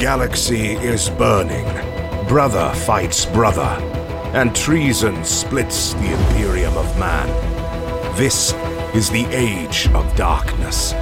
[0.00, 1.66] galaxy is burning.
[2.26, 3.76] Brother fights brother,
[4.32, 7.28] and treason splits the Imperium of Man.
[8.16, 8.54] This
[8.94, 10.94] is the age of darkness.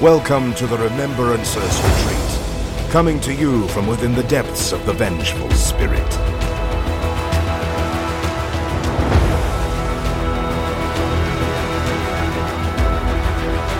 [0.00, 5.50] Welcome to the Remembrancers Retreat, coming to you from within the depths of the Vengeful
[5.50, 6.12] Spirit.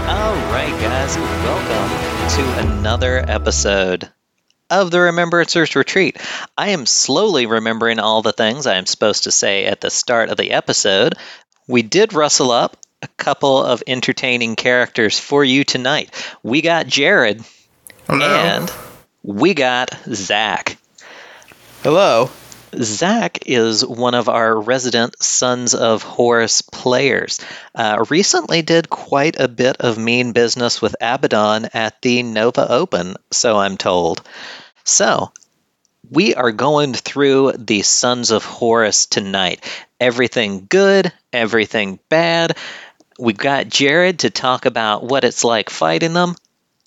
[0.09, 4.11] All right, guys, welcome to another episode
[4.71, 6.17] of the Remembrancers Retreat.
[6.57, 10.29] I am slowly remembering all the things I am supposed to say at the start
[10.31, 11.15] of the episode.
[11.67, 16.11] We did rustle up a couple of entertaining characters for you tonight.
[16.43, 17.43] We got Jared
[18.07, 18.27] Hello.
[18.27, 18.73] and
[19.23, 20.79] we got Zach.
[21.83, 22.31] Hello.
[22.77, 27.41] Zach is one of our resident Sons of Horus players.
[27.75, 33.17] Uh, recently did quite a bit of mean business with Abaddon at the Nova Open,
[33.31, 34.23] so I'm told.
[34.85, 35.33] So,
[36.11, 39.65] we are going through the Sons of Horus tonight.
[40.01, 42.57] Everything good, everything bad.
[43.19, 46.37] We've got Jared to talk about what it's like fighting them.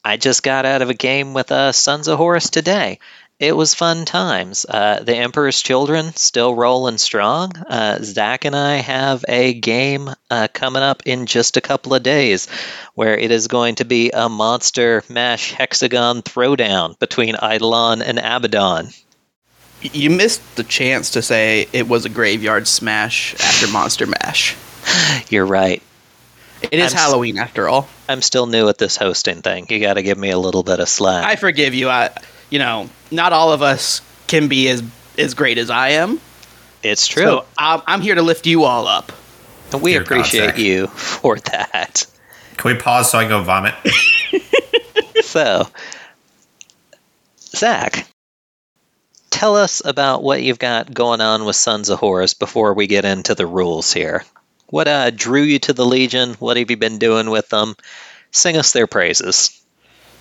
[0.04, 3.00] I just got out of a game with uh, Sons of Horus today.
[3.42, 4.68] It was fun times.
[4.70, 7.58] Uh, the Emperor's Children still rolling strong.
[7.58, 12.04] Uh, Zach and I have a game uh, coming up in just a couple of
[12.04, 12.48] days
[12.94, 18.90] where it is going to be a monster mash hexagon throwdown between Eidolon and Abaddon.
[19.82, 24.56] You missed the chance to say it was a graveyard smash after Monster Mash.
[25.30, 25.82] You're right.
[26.62, 27.90] It is I'm s- Halloween after all.
[28.08, 29.66] I'm still new at this hosting thing.
[29.70, 31.26] You got to give me a little bit of slack.
[31.26, 31.90] I forgive you.
[31.90, 32.12] I,
[32.52, 34.84] you know, not all of us can be as
[35.18, 36.20] as great as I am.
[36.84, 37.24] it's true.
[37.24, 39.12] So I'm, I'm here to lift you all up.
[39.74, 40.58] and we Dear appreciate Zach.
[40.60, 42.06] you for that.
[42.58, 43.74] Can we pause so I can go vomit?
[45.24, 45.66] So,
[47.40, 48.06] Zach,
[49.30, 53.06] tell us about what you've got going on with Sons of Horus before we get
[53.06, 54.26] into the rules here.
[54.68, 56.34] What uh, drew you to the Legion?
[56.36, 57.76] What have you been doing with them?
[58.32, 59.58] Sing us their praises.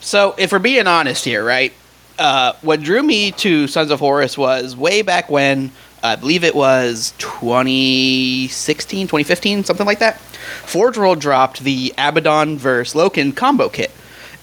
[0.01, 1.73] So, if we're being honest here, right?
[2.21, 5.73] Uh, what drew me to Sons of Horus was way back when,
[6.03, 10.21] I believe it was 2016, 2015, something like that.
[10.21, 13.91] Forge World dropped the Abaddon versus Loken combo kit.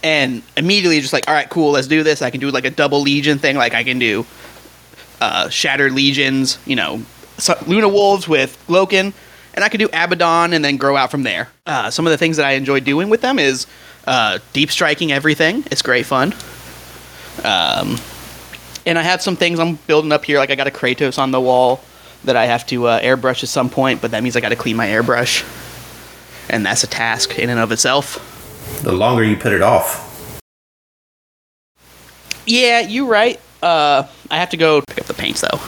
[0.01, 2.23] And immediately just like, all right, cool, let's do this.
[2.23, 3.57] I can do like a double Legion thing.
[3.57, 4.25] Like, I can do
[5.21, 7.03] uh, Shattered Legions, you know,
[7.67, 9.13] Luna Wolves with Loken,
[9.53, 11.49] and I could do Abaddon and then grow out from there.
[11.67, 13.67] Uh, some of the things that I enjoy doing with them is
[14.07, 15.63] uh, deep striking everything.
[15.69, 16.33] It's great fun.
[17.43, 17.97] Um,
[18.85, 20.37] and I have some things I'm building up here.
[20.37, 21.81] Like I got a Kratos on the wall
[22.23, 24.55] that I have to uh, airbrush at some point, but that means I got to
[24.55, 25.43] clean my airbrush,
[26.49, 28.81] and that's a task in and of itself.
[28.83, 30.03] The longer you put it off.
[32.45, 33.39] Yeah, you're right.
[33.61, 35.59] Uh, I have to go pick up the paints though.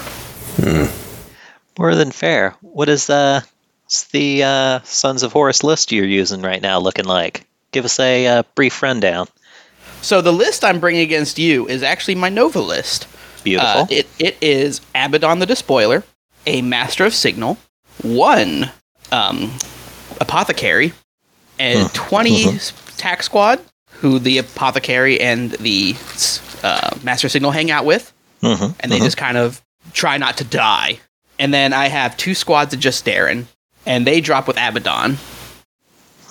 [1.77, 2.55] More than fair.
[2.61, 3.45] What is the,
[3.83, 7.45] what's the uh, Sons of Horus list you're using right now looking like?
[7.71, 9.27] Give us a uh, brief rundown.
[10.01, 13.07] So the list I'm bringing against you is actually my Nova list.
[13.43, 13.81] Beautiful.
[13.81, 16.03] Uh, it, it is Abaddon the Despoiler,
[16.45, 17.57] a Master of Signal,
[18.01, 18.71] one
[19.11, 19.51] um,
[20.19, 20.93] Apothecary,
[21.57, 22.59] and 20
[22.97, 23.59] Tax Squad,
[23.91, 25.95] who the Apothecary and the
[26.63, 29.03] uh, Master of Signal hang out with, Mhm, and they mhm.
[29.03, 29.61] just kind of
[29.93, 30.99] try not to die.
[31.37, 33.45] And then I have two squads of Justaerin,
[33.85, 35.17] and they drop with Abaddon.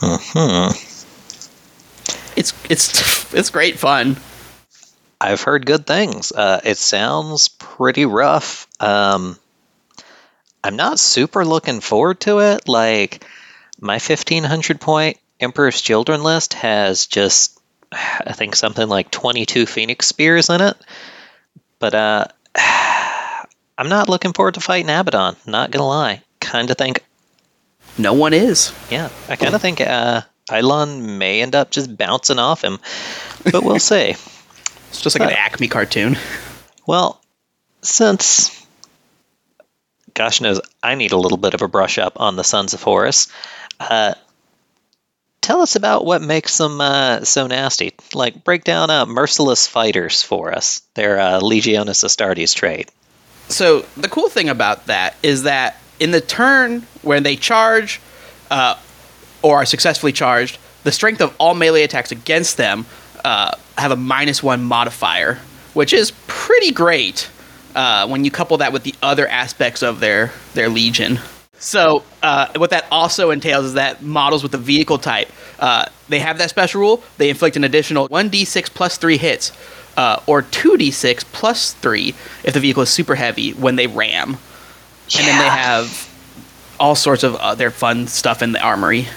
[0.00, 0.87] Mhm.
[2.38, 4.16] It's it's it's great fun.
[5.20, 6.30] I've heard good things.
[6.30, 8.68] Uh, it sounds pretty rough.
[8.80, 9.36] Um,
[10.62, 12.68] I'm not super looking forward to it.
[12.68, 13.24] Like,
[13.80, 17.58] my 1500 point Emperor's Children list has just,
[17.90, 20.76] I think, something like 22 Phoenix Spears in it.
[21.80, 22.24] But uh,
[23.78, 26.22] I'm not looking forward to fighting Abaddon, not gonna lie.
[26.40, 27.04] Kind of think,
[27.98, 28.72] No one is.
[28.90, 32.78] yeah, I kind of think uh, Eidolon may end up just bouncing off him.
[33.44, 34.14] But we'll see.
[34.90, 36.16] It's just like an Acme cartoon.
[36.86, 37.20] Well,
[37.82, 38.54] since
[40.14, 42.82] gosh knows I need a little bit of a brush up on the Sons of
[42.82, 43.28] Horus,
[43.78, 44.14] uh,
[45.40, 47.94] tell us about what makes them uh, so nasty.
[48.14, 50.82] Like, break down uh, merciless fighters for us.
[50.94, 52.90] Their uh, Legiones Astartes trait.
[53.48, 58.00] So the cool thing about that is that in the turn when they charge
[58.50, 58.76] uh,
[59.42, 62.86] or are successfully charged, the strength of all melee attacks against them
[63.24, 65.38] uh, have a minus one modifier,
[65.74, 67.28] which is pretty great
[67.74, 71.18] uh, when you couple that with the other aspects of their their legion.
[71.58, 76.20] So uh, what that also entails is that models with the vehicle type, uh, they
[76.20, 77.02] have that special rule.
[77.16, 79.52] They inflict an additional 1d6 plus three hits
[79.96, 82.14] uh, or 2d6 plus 3
[82.44, 84.38] if the vehicle is super heavy when they ram.
[85.18, 86.08] And then they have
[86.78, 89.08] all sorts of other fun stuff in the armory.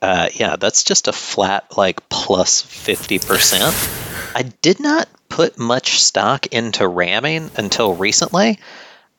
[0.00, 4.34] Uh, yeah, that's just a flat like plus 50%.
[4.34, 8.58] I did not put much stock into ramming until recently.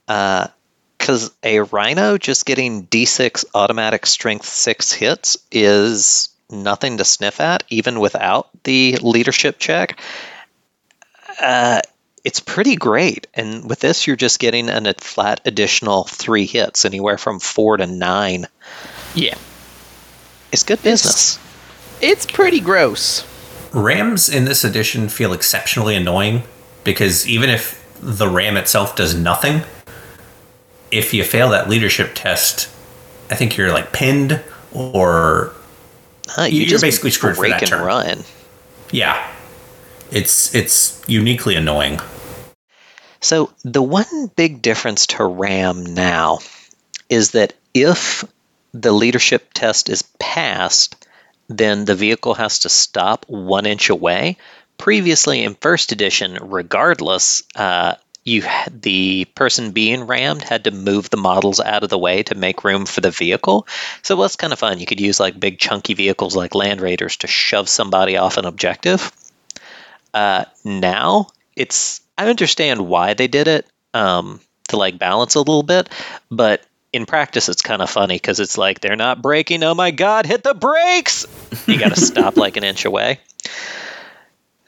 [0.08, 7.64] Because a rhino just getting d6 automatic strength 6 hits is nothing to sniff at,
[7.70, 10.00] even without the leadership check.
[11.40, 11.82] Uh,
[12.24, 13.28] it's pretty great.
[13.34, 17.78] And with this, you're just getting an, a flat additional 3 hits, anywhere from 4
[17.78, 18.48] to 9.
[19.16, 19.36] Yeah.
[20.52, 21.40] It's good business.
[22.02, 23.26] It's pretty gross.
[23.74, 26.44] Rams in this edition feel exceptionally annoying
[26.84, 29.62] because even if the ram itself does nothing,
[30.92, 32.68] if you fail that leadership test,
[33.30, 34.42] I think you're like pinned
[34.72, 35.54] or
[36.28, 37.84] Huh, you You're just basically screwed for break that and turn.
[37.84, 38.24] run.
[38.92, 39.32] yeah.
[40.12, 42.00] It's it's uniquely annoying.
[43.22, 46.40] So the one big difference to RAM now
[47.10, 48.24] is that if
[48.74, 51.08] the leadership test is passed,
[51.48, 54.38] then the vehicle has to stop one inch away.
[54.78, 61.18] Previously in first edition, regardless, uh, you the person being rammed had to move the
[61.18, 63.68] models out of the way to make room for the vehicle.
[64.04, 64.80] So it was kind of fun.
[64.80, 68.46] You could use like big chunky vehicles like Land Raiders to shove somebody off an
[68.46, 69.12] objective.
[70.14, 75.64] Uh, now it's I understand why they did it um, to like balance a little
[75.64, 75.90] bit,
[76.30, 79.64] but in practice it's kind of funny because it's like they're not braking.
[79.64, 81.26] Oh my god, hit the brakes!
[81.68, 83.20] You got to stop like an inch away.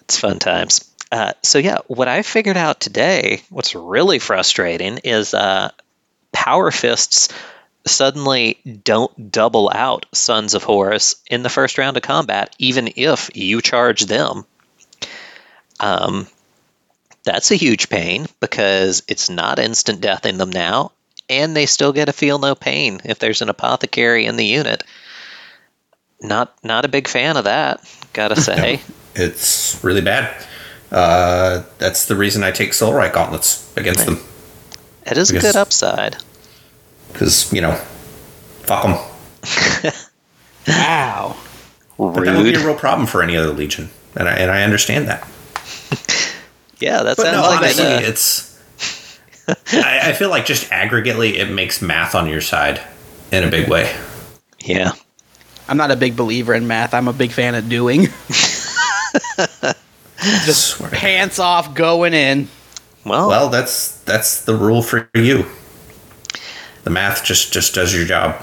[0.01, 0.87] It's fun times.
[1.11, 5.71] Uh, so yeah, what I figured out today, what's really frustrating is uh,
[6.31, 7.29] Power Fists
[7.85, 13.29] suddenly don't double out Sons of Horus in the first round of combat, even if
[13.33, 14.45] you charge them.
[15.79, 16.27] Um,
[17.23, 20.91] that's a huge pain because it's not instant death in them now,
[21.31, 24.83] and they still get to feel no pain if there's an apothecary in the unit.
[26.21, 27.81] Not not a big fan of that,
[28.13, 28.81] gotta say.
[29.15, 30.45] It's really bad.
[30.91, 34.19] Uh, that's the reason I take Solarite gauntlets against them
[35.05, 36.17] It is a good upside.
[37.13, 37.73] because you know,
[38.63, 38.97] fuck them.
[40.67, 41.35] Wow.
[41.97, 44.63] But that would be a real problem for any other legion, and I, and I
[44.63, 45.27] understand that.
[46.79, 48.03] Yeah, that But sounds no, like honestly, it.
[48.05, 48.50] uh, it's.
[49.73, 52.81] I, I feel like just aggregately, it makes math on your side
[53.31, 53.93] in a big way.
[54.59, 54.91] Yeah.
[55.67, 56.93] I'm not a big believer in math.
[56.93, 58.07] I'm a big fan of doing.
[60.45, 60.89] Just swear.
[60.91, 62.47] Pants off, going in.
[63.05, 65.45] Well, Well, that's that's the rule for you.
[66.83, 68.41] The math just just does your job.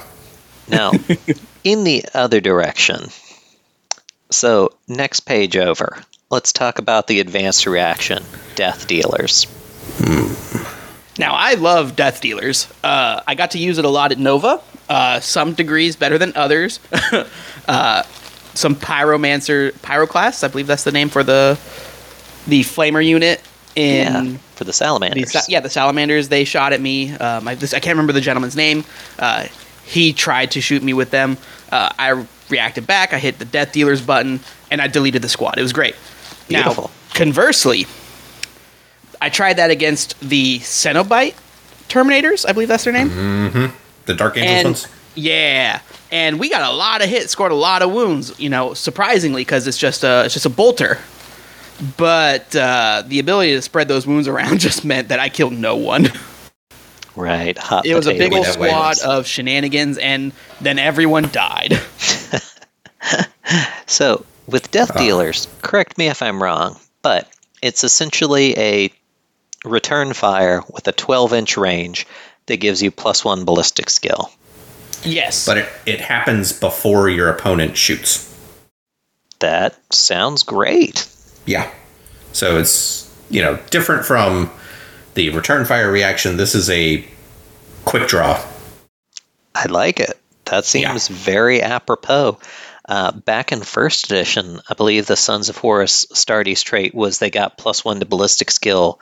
[0.68, 0.92] now,
[1.64, 3.08] in the other direction.
[4.30, 5.96] So, next page over.
[6.30, 8.24] Let's talk about the advanced reaction
[8.56, 9.44] death dealers.
[9.98, 10.32] Hmm.
[11.18, 12.68] Now, I love Death Dealers.
[12.84, 14.60] Uh, I got to use it a lot at Nova.
[14.88, 16.80] Uh, some degrees better than others.
[17.68, 18.02] uh,
[18.54, 21.58] some Pyromancer, Pyroclast, I believe that's the name for the
[22.46, 23.42] the Flamer unit.
[23.76, 25.30] In yeah, for the the, salamanders.
[25.30, 27.12] sa- yeah, the Salamanders, they shot at me.
[27.12, 28.82] Um, I, this, I can't remember the gentleman's name.
[29.18, 29.46] Uh,
[29.84, 31.36] he tried to shoot me with them.
[31.70, 33.12] Uh, I reacted back.
[33.12, 35.58] I hit the Death Dealers button, and I deleted the squad.
[35.58, 35.94] It was great.
[36.48, 36.84] Beautiful.
[36.84, 37.86] Now, conversely,
[39.20, 41.34] I tried that against the Cenobite
[41.88, 42.44] Terminators.
[42.48, 43.72] I believe that's their name.
[44.06, 44.86] The Dark Angels And ones.
[45.14, 48.38] yeah, and we got a lot of hits, scored a lot of wounds.
[48.38, 50.98] You know, surprisingly, because it's just a it's just a bolter.
[51.96, 55.76] But uh, the ability to spread those wounds around just meant that I killed no
[55.76, 56.08] one.
[57.16, 57.56] right.
[57.58, 58.68] Hot It was a big old that way.
[58.68, 61.78] squad of shenanigans, and then everyone died.
[63.86, 64.98] So, with death Ah.
[64.98, 67.26] dealers, correct me if I'm wrong, but
[67.62, 68.92] it's essentially a
[69.68, 72.06] return fire with a 12 inch range
[72.46, 74.30] that gives you plus one ballistic skill.
[75.04, 78.24] yes, But it, it happens before your opponent shoots.
[79.38, 81.06] That sounds great.
[81.46, 81.70] Yeah.
[82.32, 84.50] So it's, you know, different from
[85.14, 86.36] the return fire reaction.
[86.36, 87.06] This is a
[87.84, 88.42] quick draw.
[89.54, 90.18] I like it.
[90.46, 92.38] That seems very apropos.
[92.88, 97.30] Uh, back in first edition, I believe the Sons of Horus Astartes trait was they
[97.30, 98.98] got plus one to ballistic skill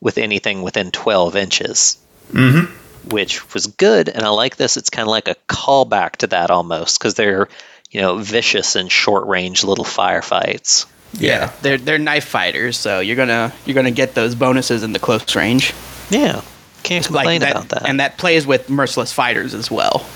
[0.00, 1.98] with anything within 12 inches.
[2.32, 2.74] Mm-hmm.
[3.08, 4.76] Which was good, and I like this.
[4.76, 7.48] It's kind of like a callback to that almost, because they're,
[7.90, 10.84] you know, vicious and short range little firefights.
[11.14, 11.52] Yeah.
[11.62, 15.34] they're they're knife fighters, so you're gonna you're gonna get those bonuses in the close
[15.34, 15.72] range.
[16.10, 16.42] Yeah,
[16.82, 17.88] can't complain that, about that.
[17.88, 20.06] and that plays with merciless fighters as well.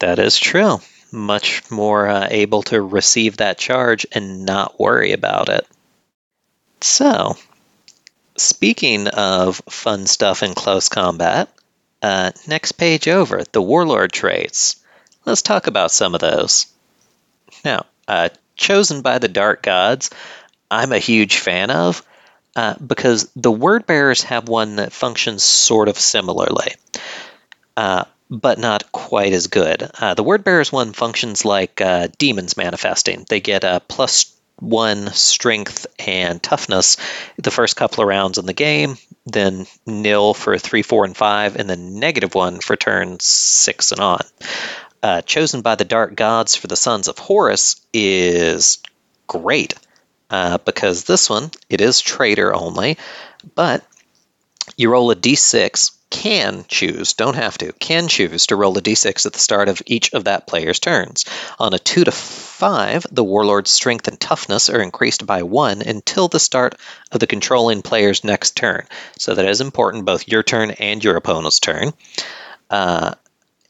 [0.00, 0.80] That is true.
[1.12, 5.66] Much more uh, able to receive that charge and not worry about it.
[6.80, 7.36] So,
[8.36, 11.48] speaking of fun stuff in close combat,
[12.02, 14.76] uh, next page over, the Warlord traits.
[15.24, 16.66] Let's talk about some of those.
[17.64, 20.10] Now, uh, chosen by the Dark Gods,
[20.70, 22.04] I'm a huge fan of
[22.56, 26.74] uh, because the Word Bearers have one that functions sort of similarly,
[27.76, 29.90] uh, but not quite as good.
[29.98, 33.24] Uh, the Word Bearers one functions like uh, demons manifesting.
[33.28, 36.96] They get a plus one strength and toughness
[37.36, 38.96] the first couple of rounds in the game,
[39.26, 44.00] then nil for three, four, and five, and then negative one for turns six and
[44.00, 44.20] on.
[45.02, 48.78] Uh, chosen by the dark gods for the sons of Horus is
[49.26, 49.74] great
[50.30, 52.96] uh, because this one it is traitor only,
[53.54, 53.84] but
[54.76, 59.26] you roll a d6 can choose, don't have to, can choose to roll a d6
[59.26, 61.24] at the start of each of that player's turns.
[61.58, 66.28] On a 2 to 5, the warlord's strength and toughness are increased by 1 until
[66.28, 66.76] the start
[67.10, 68.86] of the controlling player's next turn.
[69.18, 71.92] So that is important, both your turn and your opponent's turn.
[72.70, 73.14] Uh,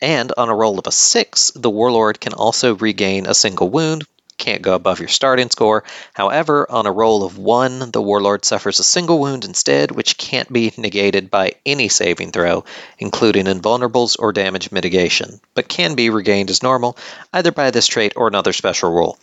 [0.02, 4.04] and on a roll of a 6, the warlord can also regain a single wound,
[4.38, 5.84] can't go above your starting score.
[6.12, 10.52] However, on a roll of one, the warlord suffers a single wound instead, which can't
[10.52, 12.64] be negated by any saving throw,
[12.98, 16.96] including invulnerables or damage mitigation, but can be regained as normal
[17.32, 19.18] either by this trait or another special rule.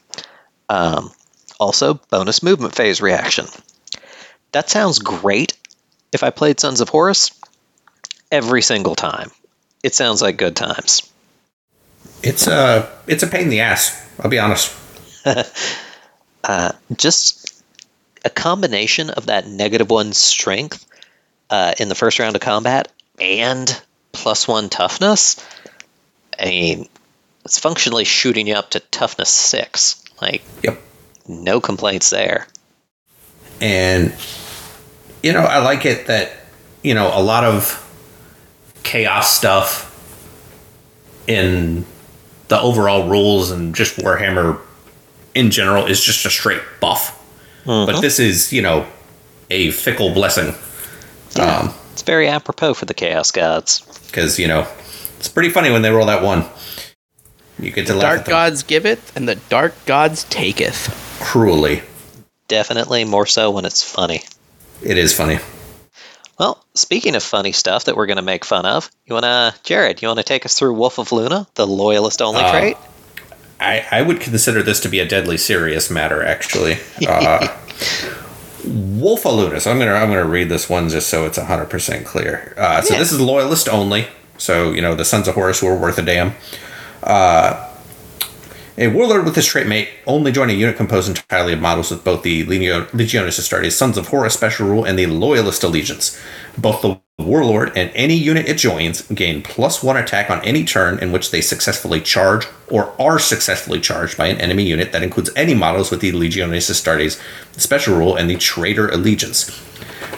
[0.69, 1.11] Um,
[1.59, 3.45] also, bonus movement phase reaction.
[4.51, 5.53] That sounds great
[6.11, 7.31] if I played Sons of Horus
[8.31, 9.31] every single time.
[9.83, 11.09] It sounds like good times.
[12.23, 14.07] It's a it's a pain in the ass.
[14.19, 14.75] I'll be honest.
[16.43, 17.63] uh, just
[18.23, 20.85] a combination of that negative one strength
[21.49, 25.45] uh, in the first round of combat and plus one toughness.
[26.39, 26.89] I mean,
[27.45, 30.03] it's functionally shooting you up to toughness six.
[30.21, 30.79] Like, yep,
[31.27, 32.47] no complaints there.
[33.59, 34.13] And
[35.23, 36.31] you know, I like it that
[36.83, 37.77] you know a lot of
[38.83, 39.87] chaos stuff
[41.27, 41.85] in
[42.47, 44.59] the overall rules and just Warhammer
[45.35, 47.17] in general is just a straight buff.
[47.65, 47.91] Mm-hmm.
[47.91, 48.87] But this is, you know,
[49.49, 50.55] a fickle blessing.
[51.35, 53.81] Yeah, um, it's very apropos for the Chaos Gods.
[54.07, 54.67] Because, you know,
[55.17, 56.45] it's pretty funny when they roll that one.
[57.59, 61.19] You get to the Dark Gods giveth, and the Dark Gods taketh.
[61.21, 61.83] Cruelly.
[62.47, 64.23] Definitely more so when it's funny.
[64.83, 65.37] It is funny.
[66.39, 69.53] Well, speaking of funny stuff that we're going to make fun of, you want to,
[69.63, 72.77] Jared, you want to take us through Wolf of Luna, the loyalist only uh, trait?
[73.61, 76.77] I, I would consider this to be a deadly serious matter, actually.
[77.07, 77.57] Uh,
[78.63, 82.53] Wolf So I'm gonna I'm gonna read this one just so it's hundred percent clear.
[82.57, 82.99] Uh, so yeah.
[82.99, 84.07] this is loyalist only.
[84.37, 86.33] So you know the Sons of Horus were worth a damn.
[87.01, 87.70] Uh,
[88.77, 92.03] a warlord with his trait may only join a unit composed entirely of models with
[92.03, 96.19] both the Legiones Astartes Sons of Horus special rule and the Loyalist allegiance.
[96.57, 100.99] Both the warlord and any unit it joins gain plus one attack on any turn
[100.99, 105.29] in which they successfully charge or are successfully charged by an enemy unit that includes
[105.35, 107.21] any models with the Legiones Astartes
[107.59, 109.61] special rule and the Traitor allegiance.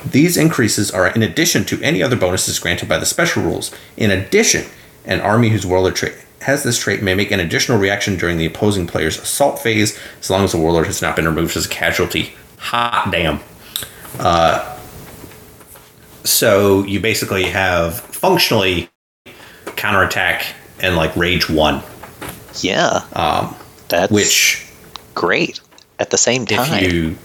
[0.06, 3.74] These increases are in addition to any other bonuses granted by the special rules.
[3.98, 4.66] In addition,
[5.06, 8.46] an army whose warlord trait has this trait may make an additional reaction during the
[8.46, 11.70] opposing player's assault phase, as long as the warlord has not been removed as a
[11.70, 12.34] casualty.
[12.60, 13.40] Hot damn.
[14.20, 14.78] Uh,
[16.24, 18.90] so you basically have functionally
[19.76, 20.46] counterattack
[20.82, 21.82] and like rage one.
[22.62, 23.06] Yeah.
[23.14, 23.56] Um,
[23.90, 24.70] that's which
[25.14, 25.60] great
[26.00, 26.84] at the same time.
[26.84, 27.18] If you,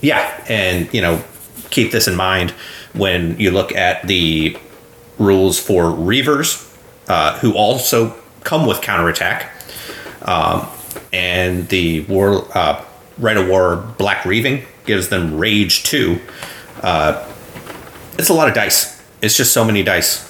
[0.00, 1.22] yeah, and you know,
[1.70, 2.50] keep this in mind
[2.94, 4.56] when you look at the
[5.18, 6.64] rules for reavers,
[7.08, 8.16] uh, who also
[8.48, 9.52] come with counterattack.
[10.22, 10.66] Um,
[11.12, 12.82] and the war uh,
[13.18, 16.18] Rite of War Black Reaving gives them Rage 2.
[16.82, 17.30] Uh,
[18.18, 19.00] it's a lot of dice.
[19.20, 20.24] It's just so many dice.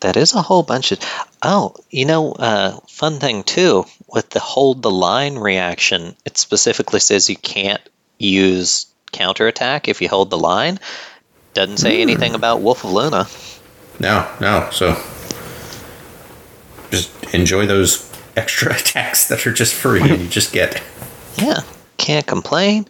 [0.00, 0.98] That is a whole bunch of.
[1.42, 6.14] Oh, you know, uh, fun thing too with the hold the line reaction.
[6.26, 7.80] It specifically says you can't
[8.18, 10.78] use counterattack if you hold the line.
[11.54, 12.02] Doesn't say mm.
[12.02, 13.26] anything about Wolf of Luna.
[14.00, 14.68] No, no.
[14.70, 15.00] So
[17.32, 20.82] enjoy those extra attacks that are just free and you just get.
[21.36, 21.60] Yeah,
[21.98, 22.86] can't complain.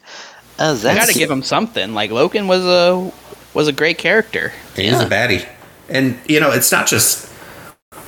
[0.59, 1.95] Uh, I gotta give him something.
[1.95, 3.13] Like Loken was a
[3.55, 4.53] was a great character.
[4.77, 5.03] He's yeah.
[5.03, 5.49] a baddie,
[5.89, 7.31] and you know it's not just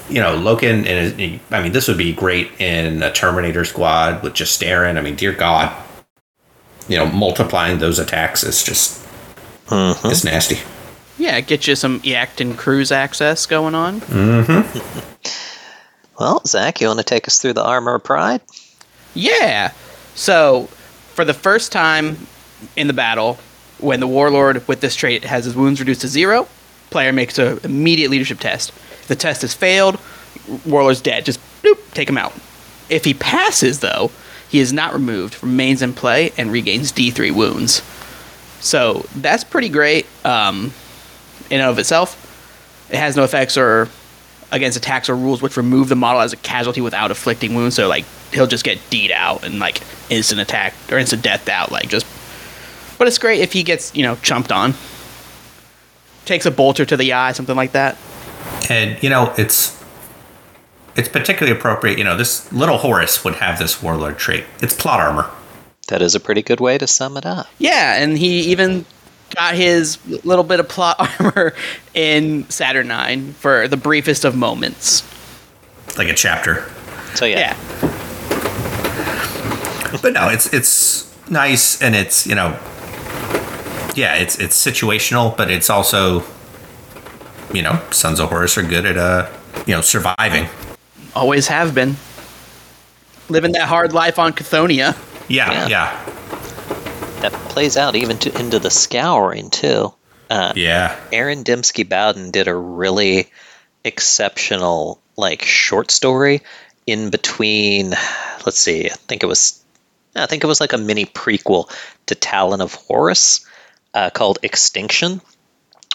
[0.08, 4.34] you know Loken and I mean this would be great in a Terminator squad with
[4.34, 4.98] Justaerin.
[4.98, 5.74] I mean, dear God,
[6.88, 9.04] you know multiplying those attacks is just
[9.66, 10.08] mm-hmm.
[10.08, 10.58] it's nasty.
[11.16, 14.00] Yeah, get you some Yacht and cruise access going on.
[14.00, 15.20] Mm-hmm.
[16.18, 18.40] Well, Zach, you want to take us through the Armor of Pride?
[19.14, 19.72] Yeah.
[20.14, 20.68] So,
[21.14, 22.26] for the first time
[22.76, 23.38] in the battle,
[23.78, 26.46] when the warlord with this trait has his wounds reduced to zero,
[26.90, 28.70] player makes an immediate leadership test.
[28.70, 29.98] If the test has failed,
[30.64, 31.24] warlord's dead.
[31.24, 32.32] Just bloop, take him out.
[32.88, 34.10] If he passes, though,
[34.48, 37.82] he is not removed, remains in play, and regains D3 wounds.
[38.60, 40.72] So that's pretty great um,
[41.50, 42.20] in and of itself.
[42.90, 43.88] It has no effects or
[44.54, 47.74] against attacks or rules which remove the model as a casualty without inflicting wounds.
[47.74, 51.72] So like he'll just get deed out and like instant attack or instant death out.
[51.72, 52.06] Like just,
[52.96, 54.74] but it's great if he gets you know chumped on.
[56.24, 57.98] Takes a bolter to the eye, something like that.
[58.70, 59.82] And you know, it's
[60.96, 61.98] it's particularly appropriate.
[61.98, 64.44] You know, this little Horus would have this warlord trait.
[64.62, 65.30] It's plot armor.
[65.88, 67.46] That is a pretty good way to sum it up.
[67.58, 68.86] Yeah, and he even
[69.30, 71.54] got his little bit of plot armor
[71.94, 75.02] in Saturnine for the briefest of moments.
[75.98, 76.70] like a chapter.
[77.14, 77.90] So yeah, Yeah.
[80.02, 82.58] But no, it's it's nice and it's you know,
[83.94, 86.24] yeah, it's it's situational, but it's also,
[87.52, 89.30] you know, Sons of Horus are good at uh,
[89.66, 90.48] you know, surviving.
[91.14, 91.96] Always have been.
[93.28, 94.96] Living that hard life on Cathonia.
[95.28, 95.68] Yeah, Yeah.
[95.68, 96.13] yeah,
[97.24, 99.94] that plays out even to, into the scouring too.
[100.28, 100.98] Uh, yeah.
[101.10, 103.30] Aaron Dembski Bowden did a really
[103.82, 106.42] exceptional like short story
[106.86, 107.90] in between
[108.44, 109.64] let's see, I think it was
[110.14, 111.70] I think it was like a mini prequel
[112.06, 113.46] to Talon of Horus
[113.94, 115.22] uh, called Extinction,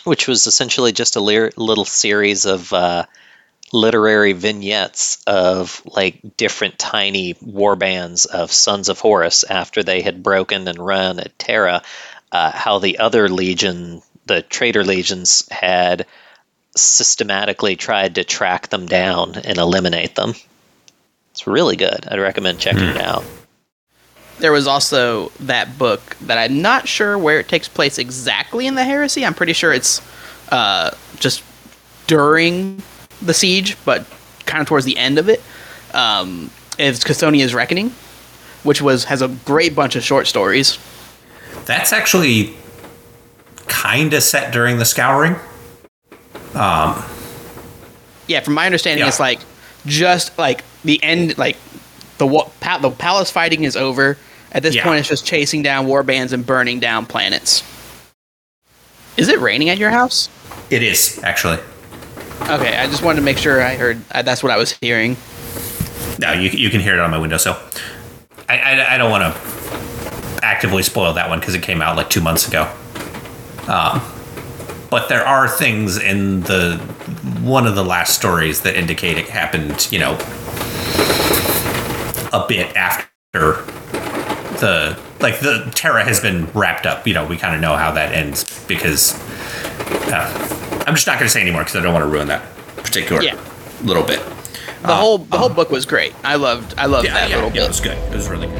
[0.05, 3.05] which was essentially just a lir- little series of uh,
[3.71, 10.23] literary vignettes of like different tiny war bands of Sons of Horus after they had
[10.23, 11.83] broken and run at Terra,
[12.31, 16.05] uh, how the other legion, the traitor legions, had
[16.75, 20.33] systematically tried to track them down and eliminate them.
[21.31, 22.07] It's really good.
[22.07, 23.23] I'd recommend checking it out.
[24.39, 28.75] There was also that book that I'm not sure where it takes place exactly in
[28.75, 29.25] the heresy.
[29.25, 30.01] I'm pretty sure it's
[30.49, 31.43] uh, just
[32.07, 32.81] during
[33.21, 34.05] the siege, but
[34.45, 35.41] kind of towards the end of it.
[35.93, 37.89] Um, it's Chthonia's Reckoning,
[38.63, 40.77] which was has a great bunch of short stories.
[41.65, 42.53] That's actually
[43.67, 45.35] kind of set during the scouring.
[48.27, 49.07] Yeah, from my understanding, Yeah.
[49.07, 49.39] it's like
[49.85, 51.57] just like the end, like
[52.17, 52.27] the
[52.81, 54.17] the palace fighting is over.
[54.51, 54.83] At this Yeah.
[54.83, 57.63] point, it's just chasing down war bands and burning down planets.
[59.17, 60.29] Is it raining at your house?
[60.69, 61.59] It is actually.
[62.41, 64.01] Okay, I just wanted to make sure I heard.
[64.09, 65.17] That's what I was hearing.
[66.19, 67.57] No, you you can hear it on my windowsill.
[68.47, 72.09] I I, I don't want to actively spoil that one because it came out like
[72.09, 72.63] two months ago.
[73.67, 74.01] Um,
[74.89, 76.77] but there are things in the
[77.41, 79.87] one of the last stories that indicate it happened.
[79.91, 80.13] You know,
[82.33, 83.07] a bit after
[84.59, 87.07] the like the Terra has been wrapped up.
[87.07, 89.13] You know, we kind of know how that ends because
[90.11, 90.58] uh,
[90.89, 92.41] I'm just not going to say anymore because I don't want to ruin that
[92.77, 93.39] particular Yeah.
[93.83, 94.19] little bit.
[94.81, 96.15] The whole the um, whole um, book was great.
[96.23, 97.95] I loved I loved Yeah, that yeah, little yeah, it was good.
[97.95, 98.59] It was really good.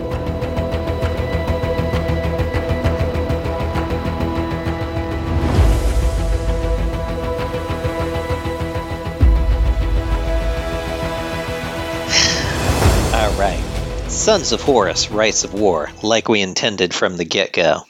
[13.12, 13.60] All right.
[14.08, 17.82] Sons of Horus, Rites of War, like we intended from the get go.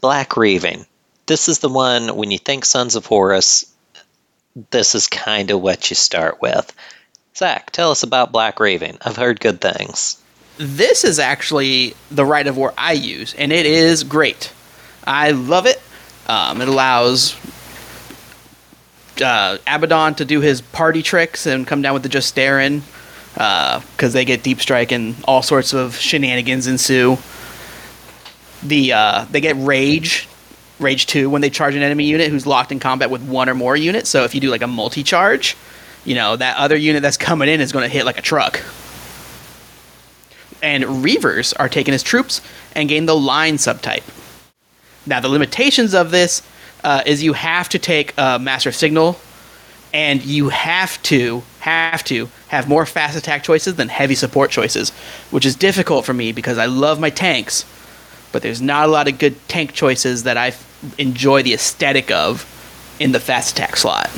[0.00, 0.86] Black Reaving.
[1.26, 3.64] This is the one, when you think Sons of Horus,
[4.70, 6.74] this is kind of what you start with.
[7.36, 8.98] Zach, tell us about Black Reaving.
[9.00, 10.22] I've heard good things.
[10.58, 14.52] This is actually the rite of war I use, and it is great.
[15.06, 15.80] I love it.
[16.26, 17.34] Um, it allows
[19.22, 22.82] uh, Abaddon to do his party tricks and come down with the Justaerin
[23.34, 27.16] because they get deep strike and all sorts of shenanigans ensue.
[28.62, 30.28] The uh, they get rage,
[30.78, 33.54] rage two when they charge an enemy unit who's locked in combat with one or
[33.54, 34.10] more units.
[34.10, 35.56] So if you do like a multi charge,
[36.04, 38.60] you know that other unit that's coming in is going to hit like a truck
[40.62, 42.40] and Reavers are taken as troops
[42.74, 44.04] and gain the line subtype.
[45.04, 46.42] Now, the limitations of this
[46.84, 49.18] uh, is you have to take a Master Signal,
[49.92, 54.90] and you have to have to have more fast attack choices than heavy support choices,
[55.30, 57.64] which is difficult for me because I love my tanks,
[58.32, 62.10] but there's not a lot of good tank choices that I f- enjoy the aesthetic
[62.10, 62.46] of
[62.98, 64.08] in the fast attack slot.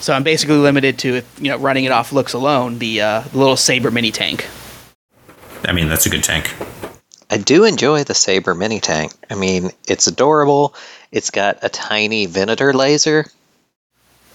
[0.00, 3.38] So I'm basically limited to you know running it off looks alone, the, uh, the
[3.38, 4.46] little saber mini tank.
[5.64, 6.54] I mean, that's a good tank.
[7.28, 9.12] I do enjoy the Saber mini tank.
[9.28, 10.76] I mean, it's adorable.
[11.10, 13.26] It's got a tiny Venator laser.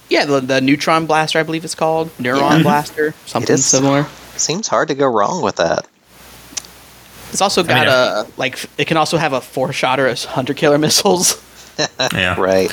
[0.10, 2.63] Yeah, the, the neutron blaster, I believe it's called neuron Yeah.
[2.63, 3.65] blaster, something is.
[3.65, 4.08] similar.
[4.36, 5.88] Seems hard to go wrong with that.
[7.32, 10.54] It's also got mean, a like it can also have a four shotter as hunter
[10.54, 11.41] killer missiles.
[12.13, 12.39] Yeah.
[12.39, 12.72] Right.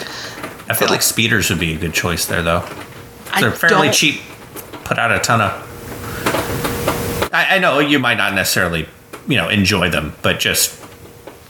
[0.69, 2.61] I feel like speeders would be a good choice there, though.
[3.41, 4.21] They're fairly don't- cheap.
[4.85, 5.53] Put out a ton of.
[7.33, 8.87] I, I know you might not necessarily,
[9.27, 10.79] you know, enjoy them, but just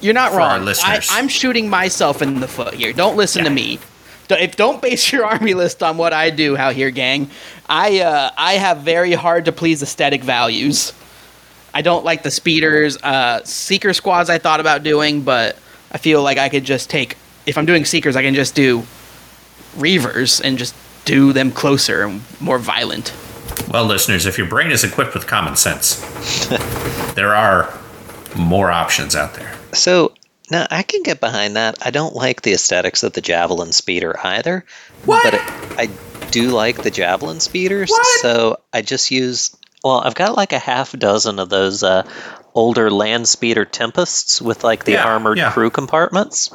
[0.00, 0.60] You're not For wrong.
[0.60, 1.08] I, listeners.
[1.10, 2.92] I'm shooting myself in the foot here.
[2.92, 3.78] Don't listen to me.
[4.30, 7.30] If don't base your army list on what I do out here, gang.
[7.68, 10.92] I uh, I have very hard to please aesthetic values.
[11.78, 12.96] I don't like the speeders.
[12.96, 15.56] Uh, seeker squads I thought about doing, but
[15.92, 17.16] I feel like I could just take.
[17.46, 18.80] If I'm doing seekers, I can just do
[19.76, 23.14] reavers and just do them closer and more violent.
[23.72, 26.04] well, listeners, if your brain is equipped with common sense,
[27.14, 27.72] there are
[28.36, 29.54] more options out there.
[29.72, 30.14] So
[30.50, 31.78] now I can get behind that.
[31.80, 34.64] I don't like the aesthetics of the javelin speeder either.
[35.04, 35.22] What?
[35.22, 35.40] But it,
[35.78, 35.88] I
[36.32, 37.88] do like the javelin speeders.
[37.90, 38.20] What?
[38.22, 39.56] So I just use.
[39.84, 42.02] Well, I've got like a half dozen of those uh,
[42.54, 45.52] older land speeder tempests with like the Yeah, armored yeah.
[45.52, 46.54] crew compartments.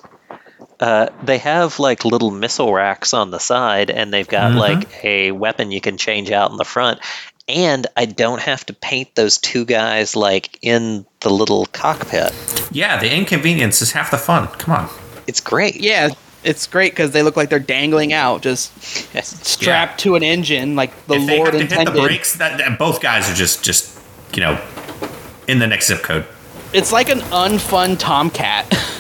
[0.79, 4.59] Uh, they have like little missile racks on the side, and they've got Mm-hmm.
[4.59, 6.99] like a weapon you can change out in the front.
[7.47, 12.33] And I don't have to paint those two guys like in the little cockpit.
[12.71, 14.47] Yeah, the inconvenience is half the fun.
[14.47, 14.89] Come on.
[15.27, 15.75] It's great.
[15.75, 16.09] Yeah,
[16.43, 18.71] it's great because they look like they're dangling out, just
[19.23, 21.93] strapped to an engine, like the if they Lord have to intended.
[21.93, 23.97] hit the brakes, that, that- both guys are just, just,
[24.34, 24.60] you know,
[25.47, 26.25] in the next zip code.
[26.73, 28.65] It's like an unfun Tomcat.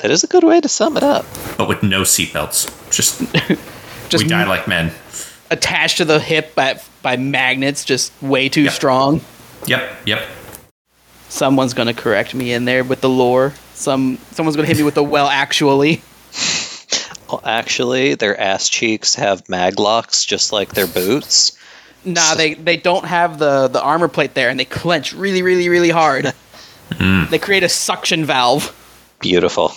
[0.00, 1.24] That is a good way to sum it up.
[1.56, 2.68] but with no seatbelts.
[2.94, 3.20] Just,
[4.10, 4.92] Just we die like men.
[5.50, 8.72] attached to the hip by, by magnets, just way too Yep.
[8.74, 9.20] strong.
[9.66, 10.22] Yep, yep.
[11.30, 13.54] Someone's gonna correct me in there with the lore.
[13.76, 16.02] Some someone's gonna hit me with a well actually.
[17.28, 21.58] Well, actually, their ass cheeks have maglocks just like their boots.
[22.04, 25.68] Nah, they they don't have the the armor plate there, and they clench really, really,
[25.68, 26.32] really hard.
[27.30, 28.72] They create a suction valve.
[29.18, 29.72] Beautiful.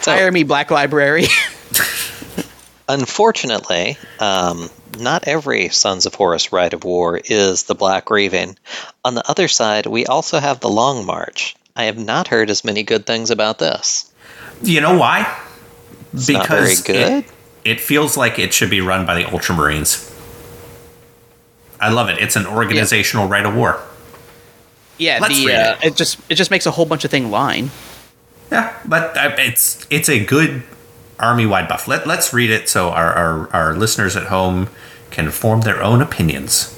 [0.00, 1.24] So, Hire me, Black Library.
[2.88, 8.56] unfortunately, um, not every Sons of Horus Rite of War is the Black Reaving.
[9.04, 11.56] On the other side, we also have the Long March.
[11.76, 14.12] I have not heard as many good things about this.
[14.62, 15.40] You know why?
[16.12, 17.24] It's not very good.
[17.24, 17.32] It,
[17.64, 20.08] it feels like it should be run by the Ultramarines.
[21.80, 22.18] I love it.
[22.18, 23.80] It's an organizational rite of war.
[24.98, 25.86] yeah, Let's the read uh, it.
[25.92, 27.70] it just it just makes a whole bunch of thing line.
[28.50, 30.62] Yeah, but uh, it's it's a good
[31.18, 31.88] army wide buff.
[31.88, 34.68] Let, let's read it so our, our, our listeners at home
[35.10, 36.76] can form their own opinions.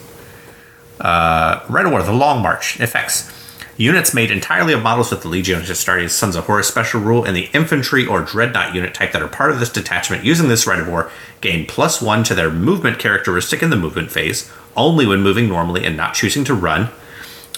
[1.01, 3.31] Uh, Red War, the Long March, effects.
[3.77, 7.35] Units made entirely of models with the Legiones Astartes Sons of Horus special rule and
[7.35, 10.81] the infantry or dreadnought unit type that are part of this detachment using this Rite
[10.81, 11.11] of War
[11.41, 15.85] gain plus one to their movement characteristic in the movement phase, only when moving normally
[15.85, 16.91] and not choosing to run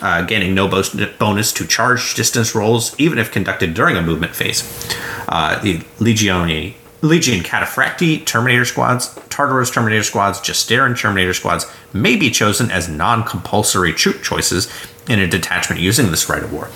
[0.02, 4.62] uh, gaining no bonus to charge distance rolls, even if conducted during a movement phase.
[5.28, 6.74] Uh, the Legione,
[7.06, 13.24] Legion Cataphracti Terminator squads, Tartaros Terminator squads, Justaerin Terminator squads may be chosen as non
[13.24, 14.70] compulsory troop choices
[15.08, 16.68] in a detachment using this Rite of War.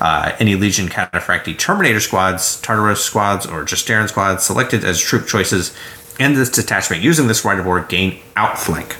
[0.00, 5.74] Uh, any Legion Cataphracti Terminator squads, Tartaros squads, or Justaerin squads selected as troop choices
[6.18, 8.96] in this detachment using this Rite of War gain outflank.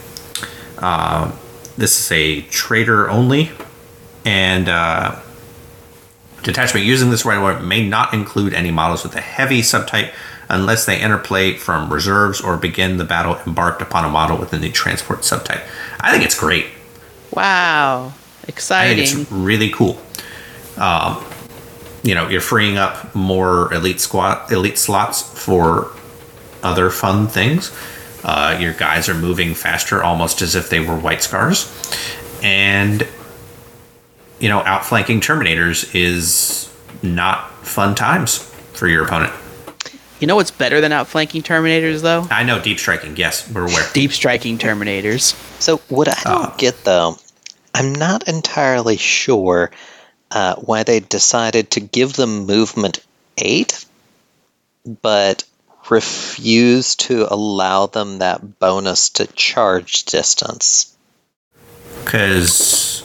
[0.78, 1.32] Uh,
[1.76, 3.50] this is a trader only,
[4.24, 5.20] and uh,
[6.42, 10.12] detachment using this rite of war may not include any models with a heavy subtype
[10.48, 14.70] unless they interplay from reserves or begin the battle embarked upon a model within the
[14.70, 15.62] transport subtype.
[16.00, 16.66] I think it's great.
[17.32, 19.02] Wow, I think exciting!
[19.02, 20.00] it's really cool.
[20.76, 21.24] Um,
[22.02, 25.90] you know, you're freeing up more elite squad, elite slots for
[26.62, 27.76] other fun things.
[28.24, 31.70] Uh, your guys are moving faster, almost as if they were white scars,
[32.42, 33.06] and
[34.38, 38.38] you know, outflanking terminators is not fun times
[38.72, 39.32] for your opponent.
[40.20, 42.26] You know what's better than outflanking Terminators though?
[42.30, 43.16] I know deep striking.
[43.16, 43.86] Yes, we're aware.
[43.92, 45.34] Deep striking Terminators.
[45.60, 46.54] So, what I don't Uh.
[46.56, 47.18] get though,
[47.74, 49.70] I'm not entirely sure
[50.30, 53.00] uh, why they decided to give them movement
[53.38, 53.84] eight,
[55.02, 55.44] but
[55.90, 60.92] refuse to allow them that bonus to charge distance.
[62.04, 63.02] because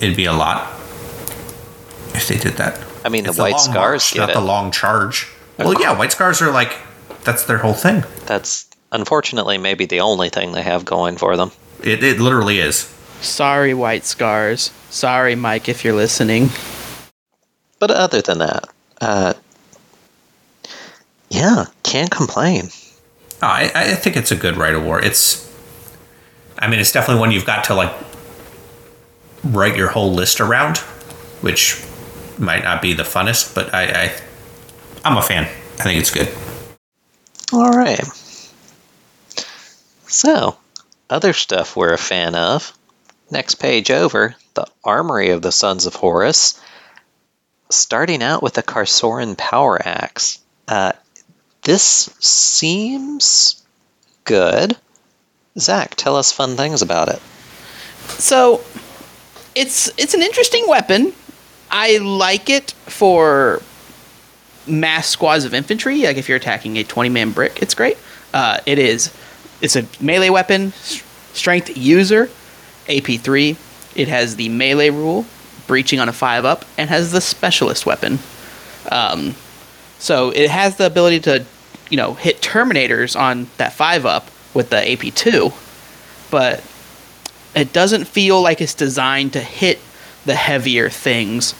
[0.00, 0.68] it'd be a lot
[2.14, 2.78] if they did that.
[3.04, 4.34] I mean, It's the white long scars march, get not it.
[4.34, 5.26] the long charge.
[5.58, 6.76] Well, yeah, white scars are like
[7.24, 8.04] that's their whole thing.
[8.26, 11.50] That's unfortunately maybe the only thing they have going for them.
[11.82, 12.90] It, it literally is.
[13.20, 14.70] Sorry, White Scars.
[14.90, 16.50] Sorry, Mike, if you're listening.
[17.78, 18.68] But other than that,
[19.00, 19.34] uh,
[21.30, 22.68] yeah, can't complain.
[23.42, 25.02] Oh, I, I think it's a good rite of war.
[25.02, 25.50] It's,
[26.58, 27.92] I mean, it's definitely one you've got to like
[29.42, 30.78] write your whole list around,
[31.40, 31.82] which
[32.38, 34.12] might not be the funnest, but I, I
[35.04, 35.44] I'm a fan.
[35.44, 36.28] I think it's good.
[37.52, 38.00] All right.
[40.06, 40.56] So,
[41.10, 42.76] other stuff we're a fan of.
[43.30, 46.58] Next page over, the Armory of the Sons of Horus.
[47.70, 50.38] Starting out with the Carsoran Power Axe.
[50.66, 50.92] Uh,
[51.62, 51.84] this
[52.20, 53.62] seems
[54.24, 54.76] good.
[55.58, 57.20] Zach, tell us fun things about it.
[58.08, 58.62] So,
[59.54, 61.12] it's it's an interesting weapon.
[61.70, 63.60] I like it for
[64.66, 66.02] mass squads of infantry.
[66.02, 67.98] Like if you're attacking a 20 man brick, it's great.
[68.32, 69.14] Uh, it is.
[69.60, 70.72] It's a melee weapon,
[71.32, 72.28] strength user,
[72.88, 73.56] AP three.
[73.94, 75.26] It has the melee rule,
[75.66, 78.18] breaching on a five up, and has the specialist weapon.
[78.90, 79.34] Um,
[79.98, 81.46] so it has the ability to,
[81.90, 85.52] you know, hit terminators on that five up with the AP two,
[86.30, 86.62] but
[87.54, 89.78] it doesn't feel like it's designed to hit
[90.24, 91.54] the heavier things.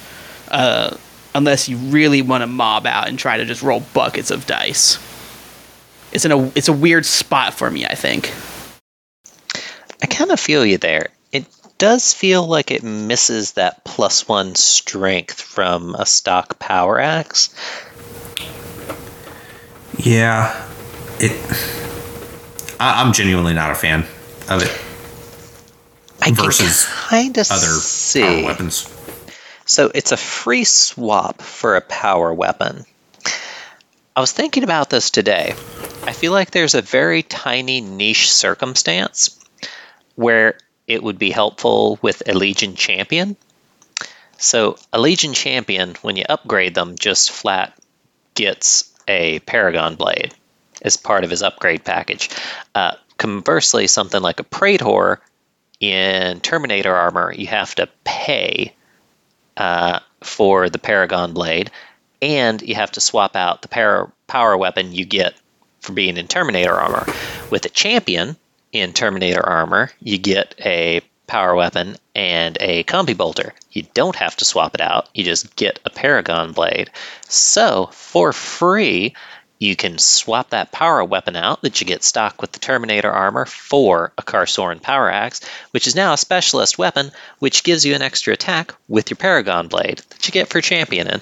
[0.49, 0.97] Uh,
[1.35, 4.99] unless you really want to mob out and try to just roll buckets of dice.
[6.13, 8.33] It's in a it's a weird spot for me, I think.
[10.03, 11.09] I kind of feel you there.
[11.33, 11.47] It
[11.79, 17.55] does feel like it misses that plus one strength from a stock power axe.
[19.99, 20.69] Yeah,
[21.19, 21.33] it.
[22.79, 24.01] I, I'm genuinely not a fan
[24.49, 24.81] of it
[26.25, 28.23] I versus kind of other see.
[28.23, 28.94] power weapons.
[29.67, 32.85] So it's a free swap for a power weapon.
[34.15, 35.55] I was thinking about this today.
[36.05, 39.39] I feel like there's a very tiny niche circumstance
[40.15, 43.37] where it would be helpful with a Legion Champion.
[44.37, 47.77] So, a Legion Champion, when you upgrade them, just flat
[48.35, 50.35] gets a Paragon Blade
[50.83, 52.29] as part of his upgrade package.
[52.75, 55.21] Uh, conversely, something like a Praetor
[55.81, 58.75] in Terminator armor, you have to pay
[59.57, 61.71] uh, for the Paragon Blade,
[62.23, 65.35] and you have to swap out the power, power weapon you get
[65.81, 67.07] for being in Terminator armor.
[67.51, 68.37] With a champion
[68.73, 73.55] in Terminator armor, you get a power weapon and a combi bolter.
[73.73, 76.91] You don't have to swap it out, you just get a Paragon Blade.
[77.29, 79.15] So, for free,
[79.59, 83.47] you can swap that power weapon out that you get stock with the Terminator armor
[83.47, 85.41] for a Carsoran Power Axe,
[85.71, 89.69] which is now a specialist weapon, which gives you an extra attack with your Paragon
[89.69, 91.21] Blade that you get for championing.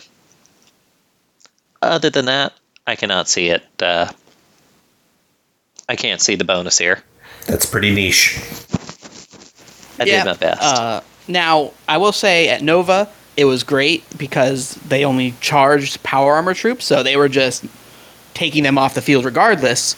[1.81, 2.53] Other than that,
[2.87, 3.62] I cannot see it.
[3.81, 4.11] Uh,
[5.88, 7.03] I can't see the bonus here.
[7.47, 8.38] That's pretty niche.
[9.99, 10.62] I did my best.
[10.62, 16.35] Uh, now, I will say at Nova, it was great because they only charged power
[16.35, 17.64] armor troops, so they were just
[18.35, 19.97] taking them off the field regardless.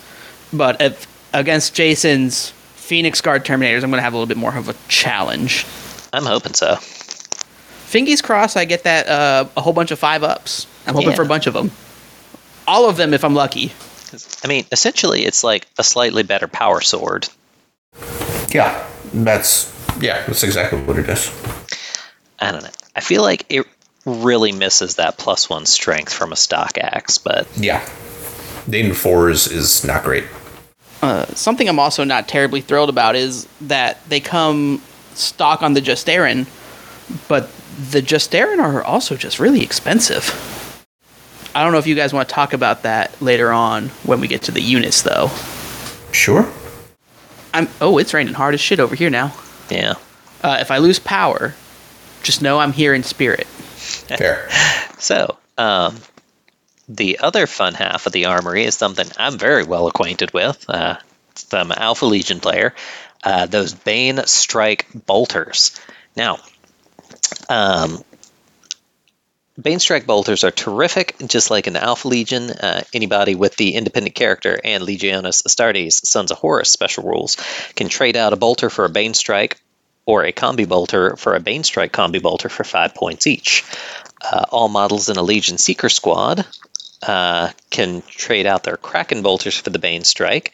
[0.52, 4.56] But if, against Jason's Phoenix Guard Terminators, I'm going to have a little bit more
[4.56, 5.66] of a challenge.
[6.12, 6.76] I'm hoping so.
[6.76, 10.66] Fingies Cross, I get that uh, a whole bunch of five ups.
[10.86, 11.16] I'm hoping Yeah.
[11.16, 11.70] for a bunch of them.
[12.66, 13.72] All of them if I'm lucky.
[14.44, 17.28] I mean, essentially, it's like a slightly better power sword.
[18.50, 21.30] Yeah, that's yeah, that's exactly what it is.
[22.38, 22.70] I don't know.
[22.94, 23.66] I feel like it
[24.04, 27.84] really misses that plus one strength from a stock axe, but Yeah,
[28.68, 30.24] Dayton Four is is not great.
[31.02, 34.80] Uh, something I'm also not terribly thrilled about is that they come
[35.14, 36.46] stock on the Justaerin,
[37.28, 37.50] but
[37.90, 40.32] the Justaerin are also just really expensive.
[41.54, 44.28] I don't know if you guys want to talk about that later on when we
[44.28, 45.30] get to the units, though.
[46.10, 46.50] Sure.
[47.52, 49.32] I'm oh, it's raining hard as shit over here now.
[49.70, 49.94] yeah.
[50.42, 51.54] Uh, if I lose power,
[52.22, 53.46] just know I'm here in spirit.
[53.46, 54.48] Fair.
[54.98, 55.98] So, um,
[56.88, 60.68] the other fun half of the armory is something I'm very well acquainted with.
[60.68, 60.96] Uh,
[61.52, 62.74] an Alpha Legion player.
[63.22, 65.80] Uh, those Bane Strike Bolters.
[66.16, 66.38] Now,
[67.48, 68.04] um,
[69.60, 72.50] Bane Strike Bolters are terrific, just like in the Alpha Legion.
[72.50, 77.36] Uh, anybody with the independent character and Legiones Astartes, Sons of Horus special rules,
[77.74, 79.60] can trade out a bolter for a Bane Strike
[80.06, 83.64] or a combi bolter for a Bane Strike combi bolter for five points each.
[84.20, 86.44] Uh, all models in a Legion Seeker squad
[87.06, 90.52] uh, can trade out their Kraken bolters for the Bane Strike.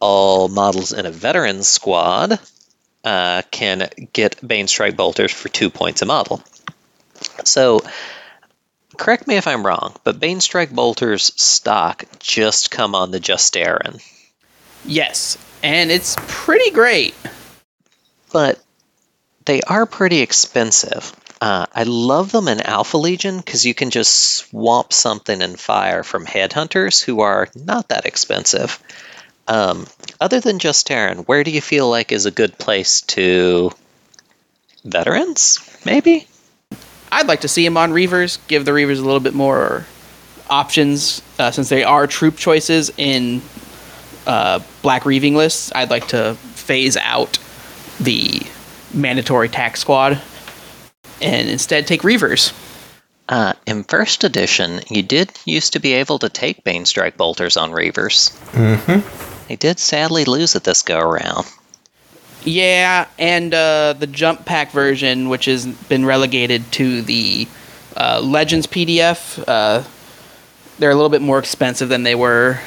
[0.00, 2.38] All models in a veteran squad
[3.04, 6.42] uh, can get Bane Strike bolters for two points a model.
[7.44, 7.80] So,
[8.96, 14.00] correct me if I'm wrong, but Bane Strike bolters stock just come on the Justaerin.
[14.84, 17.14] Yes, and it's pretty great.
[18.32, 18.60] but
[19.46, 21.12] they are pretty expensive.
[21.40, 26.02] Uh, I love them in Alpha Legion because you can just swap something and fire
[26.02, 28.82] from headhunters who are not that expensive.
[29.46, 29.86] Um,
[30.20, 33.70] other than Justaerin, where do you feel like is a good place to
[34.84, 36.26] veterans, maybe.
[37.10, 38.38] I'd like to see him on Reavers.
[38.48, 39.86] Give the Reavers a little bit more
[40.50, 43.42] options uh, since they are troop choices in
[44.26, 45.72] uh, Black Reaving lists.
[45.74, 47.38] I'd like to phase out
[48.00, 48.42] the
[48.92, 50.20] mandatory tax squad
[51.20, 52.52] and instead take Reavers.
[53.28, 57.56] Uh, in first edition, you did used to be able to take Bane Strike Bolters
[57.56, 58.30] on Reavers.
[58.52, 59.46] Mm-hmm.
[59.48, 61.46] They did sadly lose it this go around.
[62.44, 67.48] Yeah, and uh, the jump pack version, which has been relegated to the
[67.96, 69.82] uh, Legends PDF, uh,
[70.78, 72.60] they're a little bit more expensive than they were.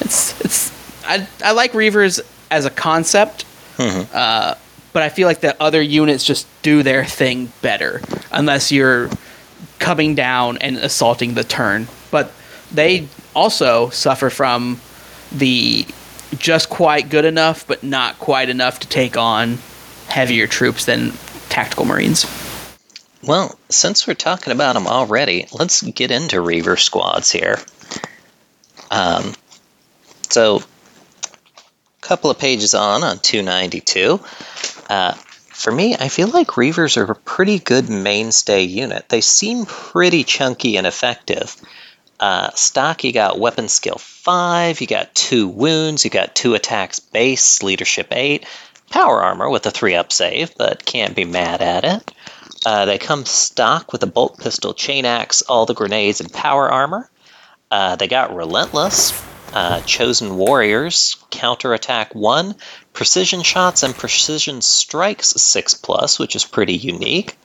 [0.00, 3.44] It's it's I I like Reavers as a concept,
[3.78, 4.54] uh,
[4.92, 9.10] but I feel like the other units just do their thing better, unless you're
[9.78, 11.88] coming down and assaulting the turn.
[12.10, 12.32] But
[12.72, 14.80] they also suffer from
[15.32, 15.86] the
[16.36, 19.58] just quite good enough, but not quite enough to take on
[20.08, 21.12] heavier troops than
[21.48, 22.26] tactical marines.
[23.22, 27.58] Well, since we're talking about them already, let's get into Reaver squads here.
[28.90, 29.34] Um,
[30.30, 34.20] so, a couple of pages on on 292.
[34.88, 39.08] Uh, for me, I feel like Reavers are a pretty good mainstay unit.
[39.08, 41.56] They seem pretty chunky and effective.
[42.20, 47.00] Uh, stock, you got weapon skill 5, you got 2 wounds, you got 2 attacks
[47.00, 48.44] base, leadership 8,
[48.90, 52.12] power armor with a 3 up save, but can't be mad at it.
[52.66, 56.68] Uh, they come stock with a bolt pistol, chain axe, all the grenades, and power
[56.68, 57.08] armor.
[57.70, 59.12] Uh, they got relentless,
[59.52, 62.54] uh, chosen warriors, counterattack one,
[62.92, 67.36] precision shots and precision strikes six plus, which is pretty unique.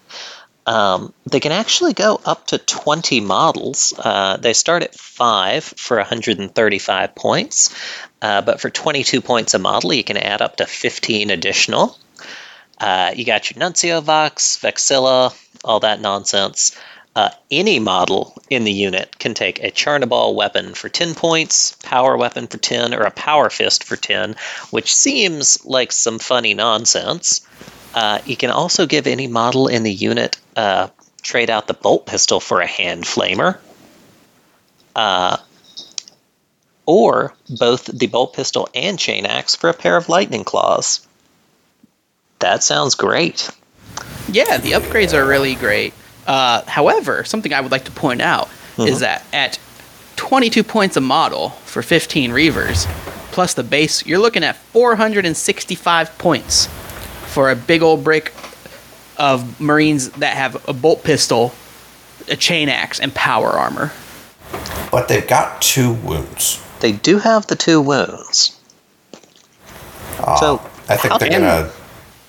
[0.65, 3.93] Um, they can actually go up to 20 models.
[3.97, 7.75] Uh, they start at 5 for 135 points,
[8.21, 11.97] uh, but for 22 points a model, you can add up to 15 additional.
[12.79, 16.75] Uh, you got your Nuncio Vox, Vexilla, all that nonsense.
[17.15, 22.17] Uh, any model in the unit can take a Charnabal weapon for 10 points, power
[22.17, 24.35] weapon for 10, or a power fist for 10,
[24.71, 27.47] which seems like some funny nonsense.
[27.93, 30.87] Uh, you can also give any model in the unit uh,
[31.21, 33.59] trade out the bolt pistol for a hand flamer.
[34.95, 35.37] Uh,
[36.85, 41.05] or both the bolt pistol and chain axe for a pair of lightning claws.
[42.39, 43.49] That sounds great.
[44.29, 45.93] Yeah, the upgrades are really great.
[46.27, 49.59] Uh, however, something I would like to point out is that at
[50.15, 52.85] 22 points a model for 15 Reavers,
[53.31, 56.67] plus the base, you're looking at 465 points
[57.27, 58.33] for a big old brick
[59.17, 61.53] of Marines that have a bolt pistol,
[62.27, 63.91] a chain axe, and power armor.
[64.91, 66.63] But they've got two wounds.
[66.79, 68.59] They do have the two wounds.
[70.19, 71.71] Uh, So, I think they're gonna.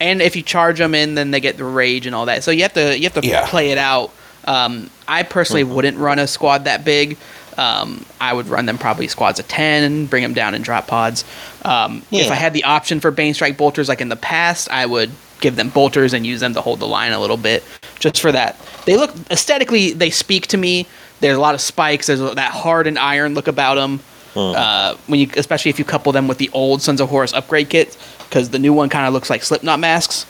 [0.00, 2.44] And if you charge them in, then they get the rage and all that.
[2.44, 3.46] So you have to you have to Yeah.
[3.48, 4.10] play it out.
[4.46, 7.16] Um, I personally wouldn't run a squad that big.
[7.56, 11.24] Um, I would run them probably squads of ten, bring them down in drop pods.
[11.64, 14.86] Um, If I had the option for Bane Strike bolters like in the past, I
[14.86, 17.62] would give them bolters and use them to hold the line a little bit,
[18.00, 18.58] just for that.
[18.86, 20.86] They look aesthetically, they speak to me.
[21.20, 22.06] There's a lot of spikes.
[22.08, 24.00] There's that hard and iron look about them.
[24.36, 27.68] Uh, when you, especially if you couple them with the old Sons of Horus upgrade
[27.70, 27.96] kit,
[28.34, 30.26] because the new one kind of looks like Slipknot masks,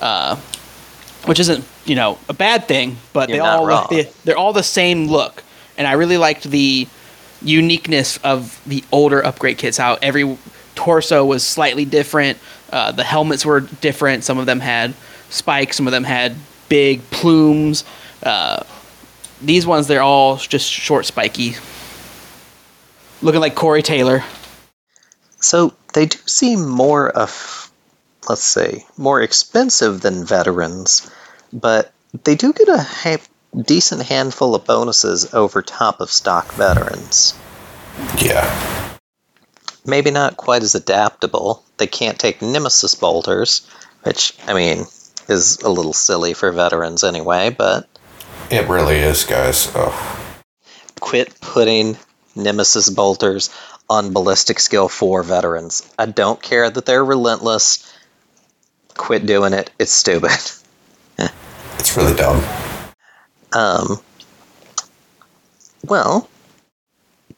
[0.00, 0.34] uh,
[1.26, 3.86] which isn't you know a bad thing, but You're they all wrong.
[3.90, 5.44] they, they're all the same look,
[5.78, 6.88] and I really liked the
[7.42, 9.76] uniqueness of the older upgrade kits.
[9.76, 10.36] How every
[10.74, 12.38] torso was slightly different.
[12.72, 14.24] Uh, the helmets were different.
[14.24, 14.92] Some of them had
[15.30, 15.76] spikes.
[15.76, 16.34] Some of them had
[16.68, 17.84] big plumes.
[18.20, 18.64] Uh,
[19.40, 21.54] these ones, they're all just short, spiky,
[23.22, 24.24] looking like Corey Taylor.
[25.44, 27.70] So they do seem more of,
[28.30, 31.10] let's say, more expensive than veterans,
[31.52, 31.92] but
[32.24, 33.18] they do get a ha-
[33.54, 37.34] decent handful of bonuses over top of stock veterans.
[38.16, 38.96] Yeah.
[39.84, 41.62] Maybe not quite as adaptable.
[41.76, 43.68] They can't take Nemesis bolters,
[44.02, 44.86] which, I mean,
[45.28, 47.86] is a little silly for veterans anyway, but
[48.50, 49.70] It really is, guys.
[49.74, 49.92] Oh,
[51.00, 51.98] quit putting
[52.34, 53.50] Nemesis bolters
[53.88, 55.88] on ballistic skill 4 veterans.
[55.98, 57.92] I don't care that they're relentless.
[58.96, 59.70] Quit doing it.
[59.78, 60.30] It's stupid.
[61.78, 62.42] it's really dumb.
[63.52, 64.00] Um,
[65.84, 66.28] well,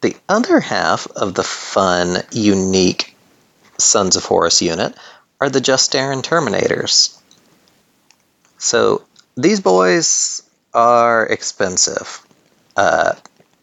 [0.00, 3.16] the other half of the fun, unique
[3.78, 4.94] Sons of Horus unit
[5.40, 7.18] are the Justaerin Terminators.
[8.58, 9.02] So
[9.36, 10.42] these boys
[10.72, 12.20] are expensive.
[12.76, 13.14] Uh,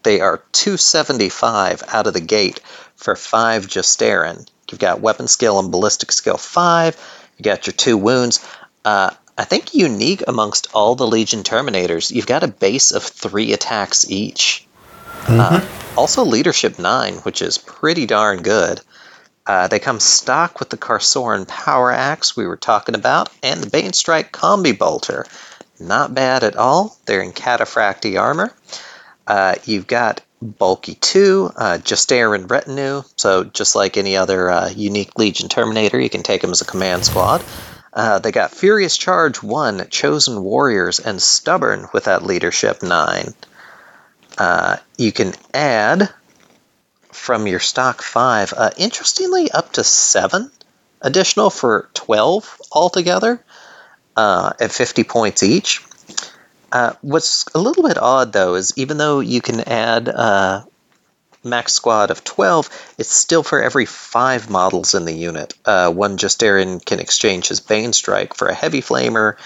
[0.03, 2.59] they are 275 out of the gate
[2.95, 4.47] for 5 Justaerin.
[4.69, 6.97] You've got weapon skill and ballistic skill 5.
[7.37, 8.45] You got your two wounds.
[8.85, 13.53] Uh, I think unique amongst all the Legion Terminators, you've got a base of three
[13.53, 14.67] attacks each.
[15.27, 15.65] Uh,
[15.97, 18.81] also, Leadership 9, which is pretty darn good.
[19.45, 23.69] Uh, they come stock with the Carsoran Power Axe we were talking about, and the
[23.69, 25.25] Bane Strike Combi Bolter.
[25.79, 26.97] Not bad at all.
[27.05, 28.53] They're in Cataphractii armor.
[29.25, 35.49] Uh, you've got Bulky 2, uh, Retinue, so just like any other uh, unique Legion
[35.49, 37.43] Terminator, you can take them as a command squad.
[37.93, 43.33] Uh, they got Furious Charge 1, Chosen Warriors, and Stubborn with that Leadership 9.
[44.37, 46.09] Uh, you can add
[47.11, 50.51] from your stock 5, uh, interestingly, up to 7
[51.03, 53.39] additional for 12 altogether
[54.15, 55.81] uh, at 50 points each.
[56.73, 60.63] Uh, what's a little bit odd, though, is even though you can add uh,
[61.43, 65.53] max squad of 12, it's still for every five models in the unit.
[65.63, 69.37] Uh, one Justaerin can exchange his Bane Strike for a Heavy Flamer,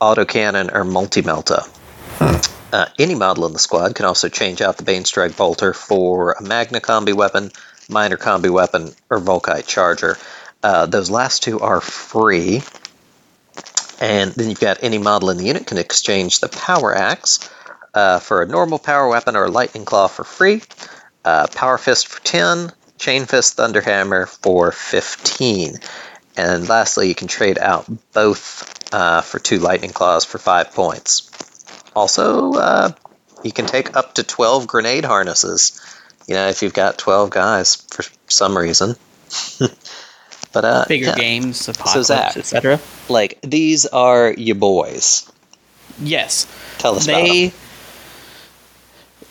[0.00, 1.68] Autocannon, or Multi Melta.
[2.72, 6.32] Uh, any model in the squad can also change out the Bane Strike Bolter for
[6.32, 7.52] a Magna Combi weapon,
[7.88, 10.18] Minor Combi weapon, or Volkite Charger.
[10.64, 12.62] Uh, those last two are free.
[14.00, 17.48] And then you've got any model in the unit can exchange the Power Axe
[17.94, 20.62] uh, for a normal power weapon or a Lightning Claw for free,
[21.24, 25.78] uh, Power Fist for 10, Chain Fist Thunderhammer for 15.
[26.36, 31.30] And lastly, you can trade out both uh, for two Lightning Claws for 5 points.
[31.94, 32.92] Also, uh,
[33.42, 35.80] you can take up to 12 grenade harnesses,
[36.28, 38.94] you know, if you've got 12 guys for some reason.
[40.56, 41.14] but, uh, Bigger yeah.
[41.16, 42.36] games, apocalypse, Zach.
[42.36, 42.80] etc.
[43.08, 45.30] Like, these are your boys.
[46.00, 46.46] Yes.
[46.78, 47.50] Tell us about them.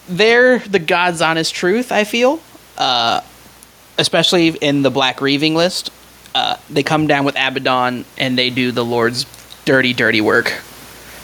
[0.07, 2.39] they're the god's honest truth i feel
[2.77, 3.21] uh,
[3.97, 5.89] especially in the black reaving list
[6.35, 9.25] uh, they come down with abaddon and they do the lord's
[9.65, 10.53] dirty dirty work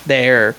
[0.07, 0.55] they're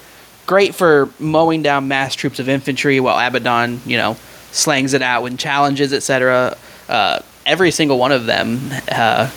[0.47, 4.17] great for mowing down mass troops of infantry while abaddon you know
[4.53, 6.57] slangs it out with challenges etc
[6.89, 9.31] uh, every single one of them uh,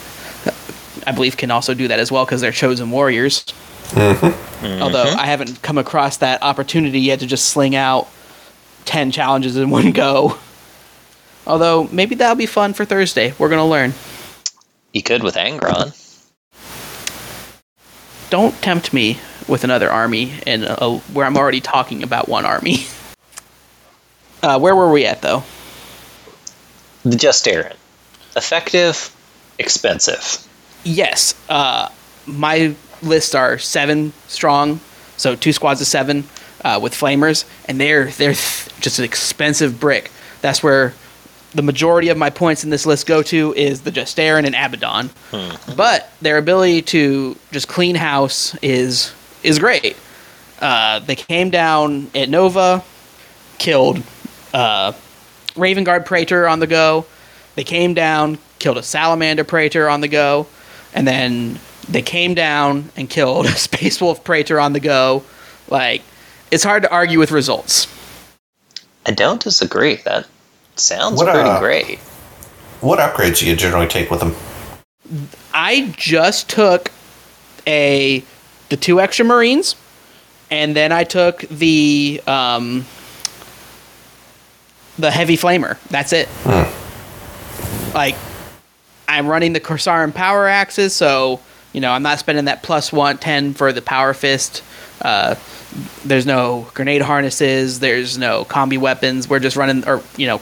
[1.08, 3.46] i believe can also do that as well because they're chosen warriors
[4.64, 8.08] Although I haven't come across that opportunity yet to just sling out
[8.86, 10.38] 10 challenges in one go.
[11.46, 13.34] Although maybe that'll be fun for Thursday.
[13.38, 13.94] We're going to learn.
[14.92, 16.02] You could with Angron.
[18.30, 22.86] Don't tempt me with another army in a, where I'm already talking about one army.
[24.44, 25.42] Uh, where were we at, though?
[27.02, 27.74] The Justaerin.
[28.36, 29.16] Effective,
[29.58, 30.46] expensive.
[30.84, 31.36] Yes.
[31.50, 31.90] Uh,
[32.26, 34.80] my lists are seven strong,
[35.18, 36.26] so two squads of seven
[36.64, 40.12] uh, with flamers, and they're they're th- just an expensive brick.
[40.42, 40.94] That's where
[41.54, 45.10] the majority of my points in this list go to is the Justaerin and Abaddon.
[45.76, 49.14] But their ability to just clean house is
[49.44, 49.96] is great.
[50.60, 52.84] Uh, they came down at Nova,
[53.58, 54.02] killed
[54.54, 54.94] uh,
[55.56, 57.06] Raven Guard Praetor on the go.
[57.56, 60.48] They came down, killed a Salamander Praetor on the go,
[60.94, 65.24] and then they came down and killed a Space Wolf Praetor on the go.
[65.68, 66.02] Like,
[66.52, 67.88] it's hard to argue with results.
[69.06, 69.96] I don't disagree.
[69.98, 70.28] That
[70.76, 72.00] sounds What, pretty uh, great.
[72.82, 74.36] What upgrades do you generally take with them?
[75.54, 76.92] I just took
[77.68, 78.24] a
[78.70, 79.76] the two extra Marines,
[80.50, 82.86] and then I took the um,
[84.98, 85.78] the heavy flamer.
[85.90, 86.28] That's it.
[87.96, 88.16] Like
[89.08, 91.40] I'm running the Carsoran power axes, so
[91.72, 94.62] you know I'm not spending that plus one ten for the power fist.
[95.02, 95.36] Uh,
[96.04, 97.80] there's no grenade harnesses.
[97.80, 99.30] There's no combi weapons.
[99.30, 100.42] We're just running, or you know,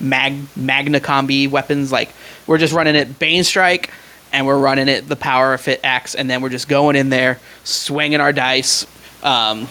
[0.00, 1.92] mag magna combi weapons.
[1.92, 2.14] Like
[2.46, 3.90] we're just running it Bane strike,
[4.32, 7.38] and we're running it the power fit axe, and then we're just going in there,
[7.64, 8.86] swinging our dice,
[9.22, 9.68] um,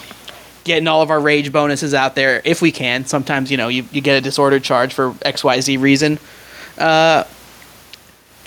[0.63, 3.03] getting all of our rage bonuses out there if we can.
[3.07, 6.19] Sometimes you know you, you get a disordered charge for X Y Z reason.
[6.77, 7.23] Uh,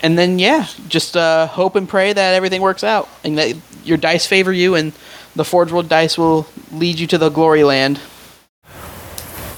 [0.03, 3.97] and then yeah, just uh, hope and pray that everything works out, and that your
[3.97, 4.93] dice favor you, and
[5.35, 8.01] the Forge World dice will lead you to the glory land.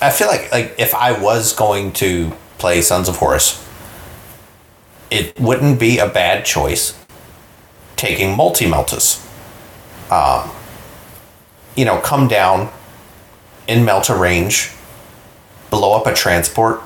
[0.03, 3.67] I feel like like if I was going to play Sons of Horus,
[5.11, 6.99] it wouldn't be a bad choice
[7.97, 9.27] taking multi meltas.
[10.11, 10.51] Um,
[11.77, 12.71] you know, come down
[13.69, 14.73] in melta range,
[15.71, 16.83] blow up a transport,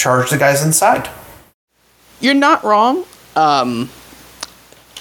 [0.00, 1.08] charge the guys inside.
[2.20, 3.04] You're not wrong.
[3.36, 3.90] Um,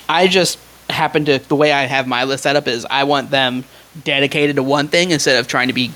[0.08, 3.32] I just happen to the way I have my list set up is I want
[3.32, 3.64] them
[4.04, 5.92] dedicated to one thing instead of trying to be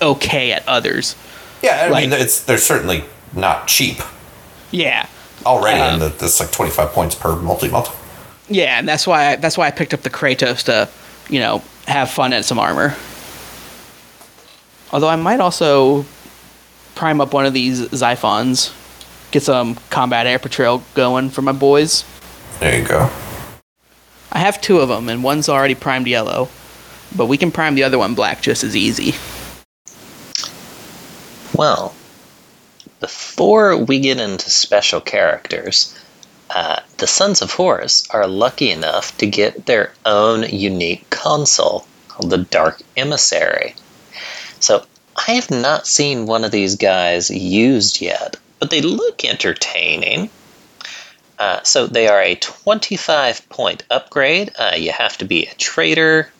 [0.00, 1.16] okay at others.
[1.62, 3.04] Yeah, I Like- mean it's they're certainly
[3.34, 4.00] not cheap
[4.70, 5.06] Yeah.
[5.46, 7.92] already, Um, and that's like twenty five points per multi melta.
[8.48, 10.88] Yeah, and that's why I, that's why I picked up the Kratos to,
[11.28, 12.94] you know, have fun at some armor.
[14.92, 16.04] Although I might also
[16.94, 18.72] prime up one of these Xiphons,
[19.30, 22.04] get some combat air patrol going for my boys.
[22.60, 23.10] There you go.
[24.32, 26.48] I have two of them, and one's already primed yellow,
[27.14, 29.14] but we can prime the other one black just as easy.
[31.54, 31.94] Well,
[33.00, 35.96] before we get into special characters,
[36.50, 42.30] uh, the Sons of Horus are lucky enough to get their own unique consul called
[42.30, 43.74] the Dark Emissary.
[44.58, 44.84] So
[45.16, 50.30] I have not seen one of these guys used yet, but they look entertaining.
[51.38, 54.52] Uh, so they are a 25 point upgrade.
[54.58, 56.30] Uh, you have to be a traitor,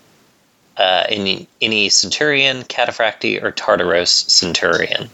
[0.76, 5.08] uh, any, any Centurion, Cataphractii, or Tartaros Centurion.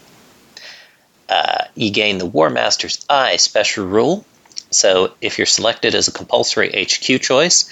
[1.29, 4.25] Uh, you gain the War Master's Eye special rule.
[4.69, 7.71] So if you're selected as a compulsory HQ choice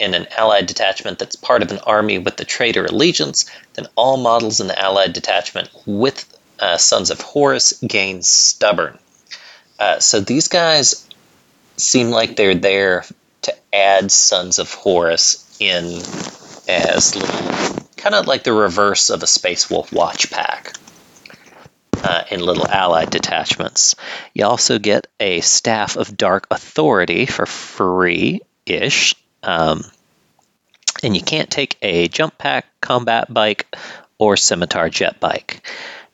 [0.00, 3.44] in an allied detachment that's part of an army with the traitor allegiance,
[3.74, 6.26] then all models in the allied detachment with
[6.58, 8.98] uh, Sons of Horus gain Stubborn.
[9.78, 11.06] Uh, so these guys
[11.76, 13.04] seem like they're there
[13.42, 15.84] to add Sons of Horus in
[16.68, 20.74] as little, kind of like the reverse of a Space Wolf watch pack
[22.02, 23.94] uh, in little allied detachments.
[24.34, 29.14] You also get a Staff of Dark Authority for free ish.
[29.42, 29.84] Um,
[31.02, 33.66] and you can't take a jump pack, combat bike,
[34.18, 35.66] or scimitar jet bike.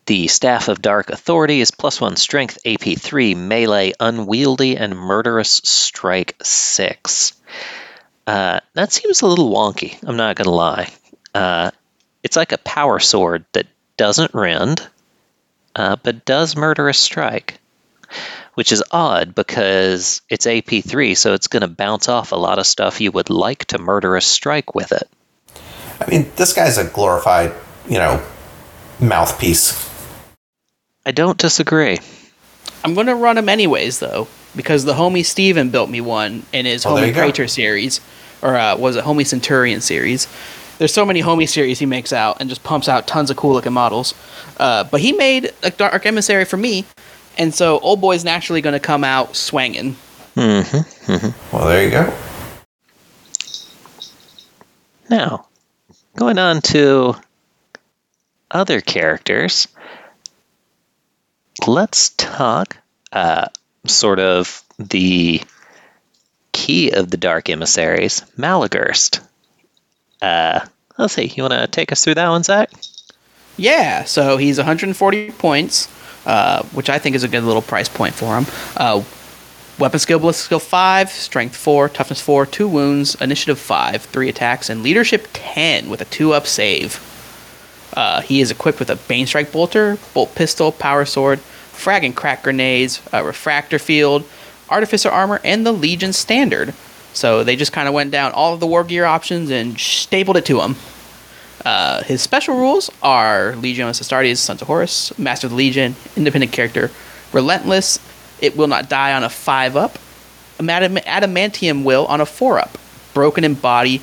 [0.07, 5.61] The Staff of Dark Authority is plus one strength, AP 3, melee, unwieldy, and murderous
[5.65, 7.33] strike 6.
[8.27, 10.93] Uh, that seems a little wonky, I'm not going to lie.
[11.35, 11.73] Uh,
[12.23, 13.67] it's like a power sword that
[13.97, 14.87] doesn't rend,
[15.75, 17.59] uh, but does murderous strike,
[18.57, 22.67] which is odd because it's AP3, so it's going to bounce off a lot of
[22.67, 25.07] stuff you would like to murder a strike with it.
[26.01, 27.53] I mean, this guy's a glorified,
[27.87, 28.25] you know,
[28.99, 29.95] mouthpiece.
[31.05, 31.99] I don't disagree.
[32.83, 34.27] I'm going to run him anyways, though,
[34.57, 37.21] because the homie Steven built me one in his there homie you go.
[37.21, 38.01] Praetor series,
[38.41, 40.29] or uh, was it homie Centurion series.
[40.79, 43.53] There's so many homie series he makes out and just pumps out tons of cool
[43.53, 44.15] looking models.
[44.57, 46.87] Uh, but he made a Dark Emissary for me,
[47.39, 49.97] and so old boy's naturally going to come out swanging.
[50.35, 51.57] Mm-hmm.
[51.57, 52.15] Well, there you go.
[55.09, 55.47] Now,
[56.17, 57.15] going on to
[58.51, 59.69] other characters,
[61.67, 62.77] let's talk
[63.13, 63.49] uh,
[63.87, 65.43] sort of the
[66.53, 69.21] key of the Dark Emissaries, Maloghurst.
[70.21, 70.61] Uh,
[70.99, 72.71] let's see, you want to take us through that one, Zach?
[73.57, 75.89] Yeah, so he's 140 points,
[76.27, 78.47] uh, which I think is a good little price point for him.
[78.77, 79.03] Uh,
[79.79, 84.69] weapon skill, ballistic skill 5, strength 4, toughness 4, 2 wounds, initiative 5, 3 attacks,
[84.69, 87.01] and leadership 10 with a 2 up save.
[87.95, 92.17] Uh, he is equipped with a Bane Strike Bolter, Bolt Pistol, Power Sword, Frag and
[92.17, 94.29] Crack Grenades, a Refractor Field,
[94.69, 96.75] Artificer Armor, and the Legion Standard.
[97.13, 100.37] So they just kind of went down all of the war gear options and stapled
[100.37, 100.77] it to him.
[101.67, 106.53] Uh, his special rules are Legiones Astartes, Sons of Horus, Master of the Legion, Independent
[106.53, 106.93] Character,
[107.33, 107.99] Relentless,
[108.41, 109.99] It Will Not Die on a 5 up,
[110.61, 112.79] Adam- Adamantium Will on a 4 up,
[113.15, 114.01] Broken in Body,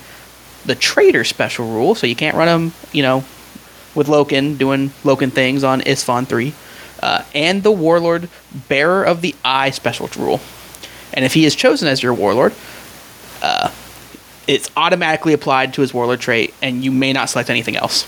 [0.65, 3.23] the Traitor special rule, so you can't run him, you know,
[3.95, 6.53] with Loken doing Loken things on Isstvan 3,
[7.01, 8.27] uh, and the Warlord
[8.67, 10.41] Bearer of the Eye special rule.
[11.13, 12.53] And if he is chosen as your Warlord,
[13.41, 13.71] uh,
[14.47, 18.07] it's automatically applied to his Warlord trait, and you may not select anything else.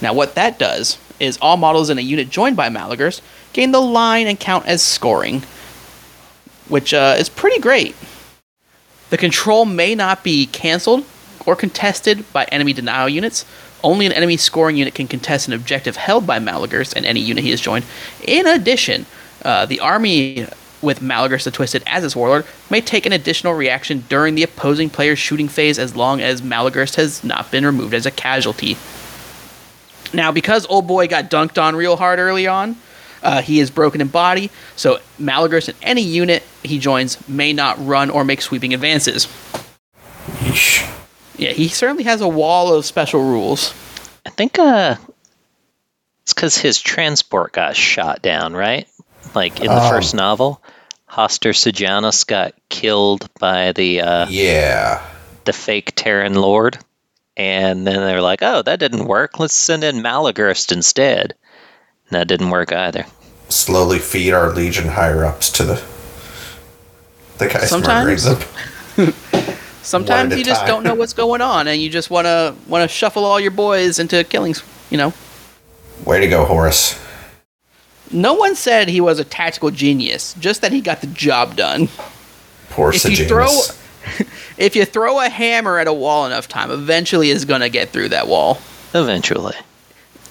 [0.00, 3.20] Now, what that does is all models in a unit joined by Maloghurst
[3.52, 5.42] gain the line and count as scoring,
[6.68, 7.94] which uh, is pretty great.
[9.10, 11.04] The control may not be cancelled
[11.46, 13.44] or contested by enemy denial units.
[13.82, 17.44] Only an enemy scoring unit can contest an objective held by Maloghurst and any unit
[17.44, 17.84] he has joined.
[18.24, 19.06] In addition,
[19.44, 20.46] uh, the army
[20.82, 24.90] with Maloghurst the Twisted as its warlord may take an additional reaction during the opposing
[24.90, 28.76] player's shooting phase as long as Maloghurst has not been removed as a casualty.
[30.12, 32.76] Now, because Old Boy got dunked on real hard early on,
[33.22, 37.84] uh, he is broken in body, so Maloghurst and any unit he joins may not
[37.84, 39.26] run or make sweeping advances.
[40.26, 40.92] Yeesh.
[41.36, 43.74] Yeah, he certainly has a wall of special rules.
[44.24, 44.96] I think uh,
[46.22, 48.88] it's because his transport got shot down, right?
[49.36, 49.90] Like in the Oh.
[49.90, 50.60] first novel,
[51.10, 55.00] Hastur Sejanus got killed by the uh, Yeah.
[55.44, 56.78] the fake Terran Lord,
[57.36, 59.38] and then they're like, "Oh, that didn't work.
[59.38, 61.34] Let's send in Maloghurst instead."
[62.08, 63.04] And that didn't work either.
[63.50, 65.82] Slowly feed our Legion higher ups to the
[67.38, 68.24] the guys Sometimes.
[68.24, 68.42] them.
[69.82, 70.68] Sometimes One at a you just time.
[70.68, 73.50] don't know what's going on, and you just want to want to shuffle all your
[73.52, 74.62] boys into killings.
[74.90, 75.12] You know,
[76.06, 76.98] Way to go, Horus.
[78.12, 81.88] No one said he was a tactical genius, just that he got the job done.
[82.70, 83.28] Poor If you Sejanus.
[83.28, 84.26] throw,
[84.58, 88.10] if you throw a hammer at a wall enough time, eventually it's gonna get through
[88.10, 88.60] that wall.
[88.94, 89.54] Eventually.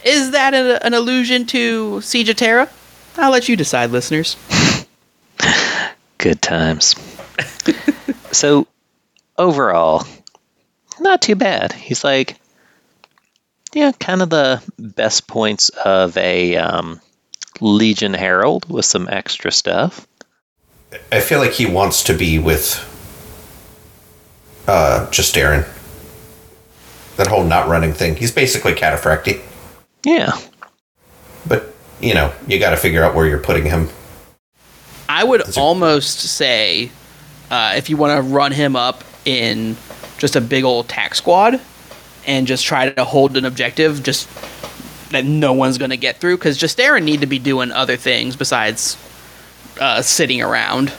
[0.04, 2.70] Is that a, an allusion to Siege of Terra?
[3.18, 4.36] I'll let you decide, listeners.
[6.18, 6.96] Good times.
[8.32, 8.68] so,
[9.38, 10.06] overall,
[11.00, 11.72] not too bad.
[11.74, 12.38] He's like,
[13.74, 17.02] yeah, kind of the best points of a um,
[17.62, 20.08] Legion Herald with some extra stuff.
[21.12, 22.80] I feel like he wants to be with
[24.68, 25.68] uh Justaerin.
[27.18, 28.16] That whole not running thing.
[28.16, 29.42] He's basically cataphractii.
[30.04, 30.32] Yeah,
[31.48, 33.90] But you know, you gotta figure out where you're putting him.
[35.10, 36.92] I would That's a- almost say,
[37.50, 39.78] uh, if you want to run him up in
[40.18, 41.60] just a big old tack squad
[42.28, 44.28] and just try to hold an objective, just
[45.16, 48.36] that no one's going to get through, because Justaerin need to be doing other things
[48.36, 48.98] besides
[49.80, 50.94] uh, sitting around.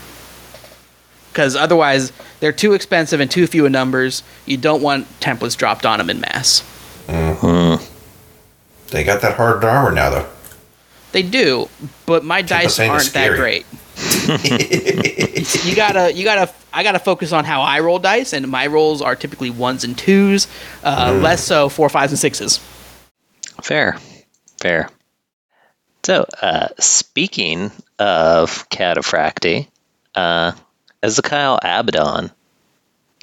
[1.32, 4.22] Because otherwise, they're too expensive and too few in numbers.
[4.46, 6.62] You don't want templates dropped on them in mass.
[7.06, 7.84] Mm-hmm.
[8.88, 10.28] They got that hard armor now though.
[11.12, 11.68] They do,
[12.04, 13.64] but my dice aren't that great.
[15.64, 19.00] you gotta, you gotta, I gotta focus on how I roll dice, and my rolls
[19.00, 20.46] are typically ones and twos,
[20.84, 22.60] uh, less so four, fives, and sixes.
[23.62, 23.98] Fair.
[24.58, 24.90] Fair.
[26.04, 29.66] So, uh, speaking of cataphractii,
[30.14, 30.52] uh,
[31.02, 32.30] Ezekyle Abaddon,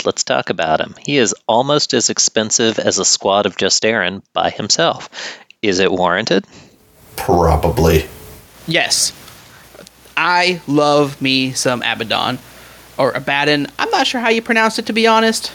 [0.06, 0.96] let's talk about him.
[1.06, 5.10] He is almost as expensive as a squad of Justaerin by himself.
[5.62, 6.46] Is it warranted?
[7.16, 8.06] Probably.
[8.68, 9.14] Yes,
[10.18, 12.40] I love me some Abaddon
[12.98, 13.68] or Abaddon.
[13.80, 15.54] I'm not sure how you pronounce it to be honest.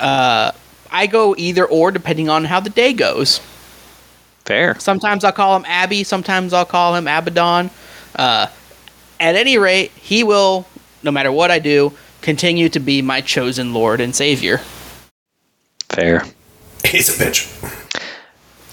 [0.00, 0.52] Uh,
[0.90, 3.40] I go either or depending on how the day goes.
[4.44, 4.78] Fair.
[4.78, 6.04] Sometimes I'll call him Abby.
[6.04, 7.70] Sometimes I'll call him Abaddon.
[8.16, 8.46] Uh,
[9.20, 10.66] at any rate, he will,
[11.02, 14.58] no matter what I do, continue to be my chosen Lord and Savior.
[15.88, 16.24] Fair.
[16.84, 17.50] He's a bitch.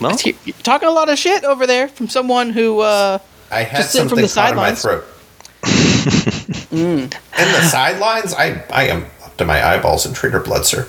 [0.01, 2.79] Well, hear- You're talking a lot of shit over there from someone who.
[2.81, 3.19] Uh,
[3.51, 4.81] I had Just sitting something from the caught in my sidelines.
[4.81, 5.05] throat.
[6.71, 10.87] In the sidelines, I I am up to my eyeballs in traitor blood, sir.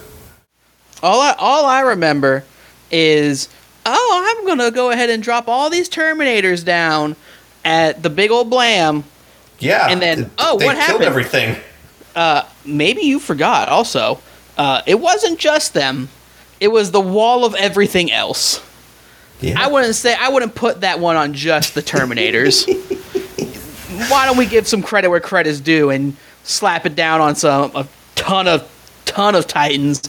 [1.03, 2.45] all I all I remember
[2.91, 3.49] is,
[3.87, 7.17] oh, I'm gonna go ahead and drop all these Terminators down
[7.65, 9.05] at the big old blam.
[9.59, 9.89] Yeah.
[9.91, 11.05] And then- th- oh, they what killed happened?
[11.05, 11.57] everything.
[12.15, 13.69] Uh, Maybe you forgot.
[13.69, 14.21] Also,
[14.59, 16.09] uh, it wasn't just them;
[16.61, 18.61] it was the wall of everything else.
[19.41, 19.61] Yeah.
[19.61, 22.67] I wouldn't say I wouldn't put that one on just the Terminators.
[24.11, 27.71] Why don't we give some credit where credit's due and slap it down on some
[27.75, 28.69] a ton of
[29.05, 30.03] ton of Titans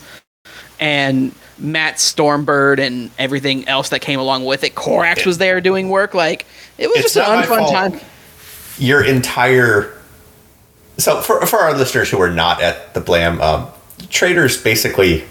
[0.80, 4.76] and Matt Stormbird and everything else that came along with it.
[4.76, 6.14] Corax was there doing work.
[6.14, 6.46] Like
[6.78, 8.00] it was It's just an unfun time.
[8.78, 9.94] Your entire.
[10.98, 13.68] So for for our listeners who are not at the Blam, um,
[14.10, 15.24] traitors basically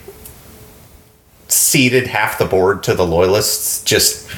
[1.48, 3.82] ceded half the board to the loyalists.
[3.84, 4.30] Just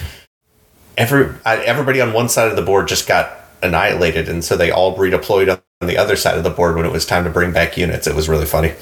[0.97, 4.97] every everybody on one side of the board just got annihilated, and so they all
[4.97, 7.77] redeployed on the other side of the board when it was time to bring back
[7.77, 8.07] units.
[8.07, 8.73] It was really funny.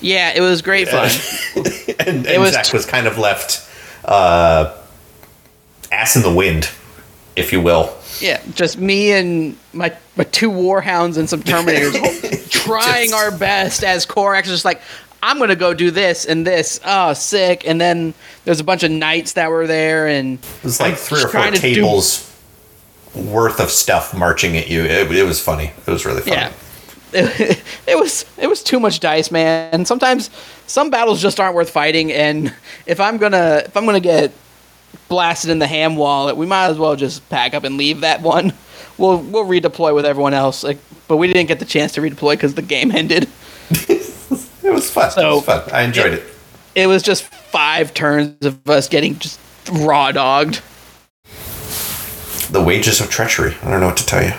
[0.00, 1.10] Yeah, it was great fun.
[2.06, 3.68] and, It was Zach t- was kind of left
[4.04, 4.76] uh,
[5.90, 6.70] ass in the wind,
[7.36, 7.96] if you will.
[8.20, 13.84] yeah, just me and my my two warhounds and some Terminators trying Just- our best
[13.84, 14.80] as Corax is just like.
[15.20, 16.78] I'm gonna go do this and this.
[16.84, 17.66] Oh, sick!
[17.66, 21.20] And then there's a bunch of knights that were there, and It was like three
[21.24, 22.24] or four to do- tables
[23.16, 24.84] worth of stuff marching at you.
[24.84, 25.72] It, it was funny.
[25.88, 26.36] It was really funny.
[26.36, 26.52] Yeah.
[27.12, 29.84] It, it was it was too much dice, man.
[29.84, 30.30] Sometimes
[30.66, 32.54] some battles just aren't worth fighting, and
[32.86, 34.32] if I'm gonna if I'm gonna get
[35.08, 38.20] blasted in the ham wallet, we might as well just pack up and leave that
[38.22, 38.52] one.
[38.98, 40.64] We'll we'll redeploy with everyone else.
[40.64, 43.28] Like, but we didn't get the chance to redeploy because the game ended.
[44.68, 45.06] It was fun.
[45.06, 45.62] it was fun.
[45.72, 46.24] I enjoyed it.
[46.74, 49.40] It was just five turns of us getting just
[49.72, 50.60] raw dogged.
[52.50, 53.56] The wages of treachery.
[53.62, 54.32] I don't know what to tell you.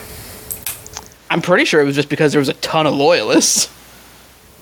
[1.29, 3.71] I'm pretty sure it was just because there was a ton of loyalists.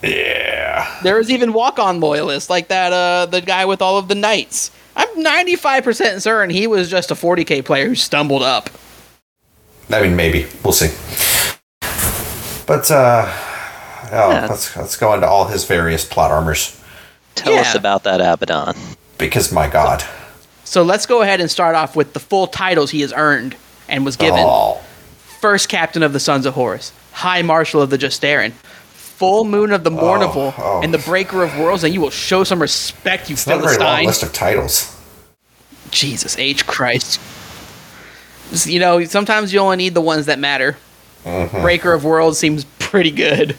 [0.03, 0.99] Yeah.
[1.01, 2.93] There was even walk-on loyalists like that.
[2.93, 4.71] Uh, the guy with all of the knights.
[4.95, 8.69] I'm 95% certain he was just a 40k player who stumbled up.
[9.89, 10.45] I mean, maybe.
[10.63, 10.89] We'll see.
[12.67, 13.25] But, uh,
[14.11, 14.47] oh, Yeah.
[14.49, 16.79] let's, let's go into all his various plot armors.
[17.35, 18.75] tell us about that Abaddon.
[19.17, 20.03] Because, my God.
[20.63, 23.55] So let's go ahead and start off with the full titles he has earned
[23.87, 24.41] and was given.
[24.43, 24.81] Oh.
[25.39, 29.83] First Captain of the Sons of Horus, High Marshal of the Justaerin, full moon of
[29.83, 30.81] the Mournival oh.
[30.83, 33.63] and the Breaker of Worlds, and you will show some respect, you It's not a
[33.63, 34.95] very long list of titles.
[35.91, 37.19] Jesus H Christ.
[38.65, 40.77] You know, sometimes you only need the ones that matter.
[41.23, 41.61] Mm-hmm.
[41.61, 43.55] Breaker of Worlds seems pretty good.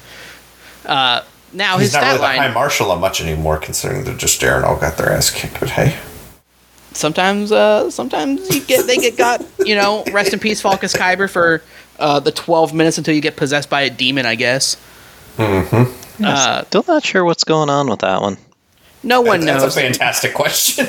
[0.84, 1.22] Uh,
[1.52, 4.76] now He's his not stat really the high marshal much anymore, considering they're Justaerin all
[4.76, 5.60] got their ass kicked.
[5.60, 5.98] But hey,
[6.98, 9.44] sometimes, uh, sometimes you get they get got.
[9.64, 11.62] You know, rest in peace, Falkus Kibre for
[11.98, 14.26] uh, the twelve minutes until you get possessed by a demon.
[14.26, 14.76] I guess.
[15.36, 16.24] Mm-hmm.
[16.24, 18.36] Uh, Still not sure what's going on with that one.
[19.04, 19.74] no one that's knows.
[19.74, 20.86] That's a fantastic question.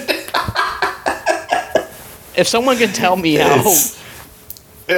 [2.35, 3.59] if someone could tell me how.
[3.59, 3.95] It's-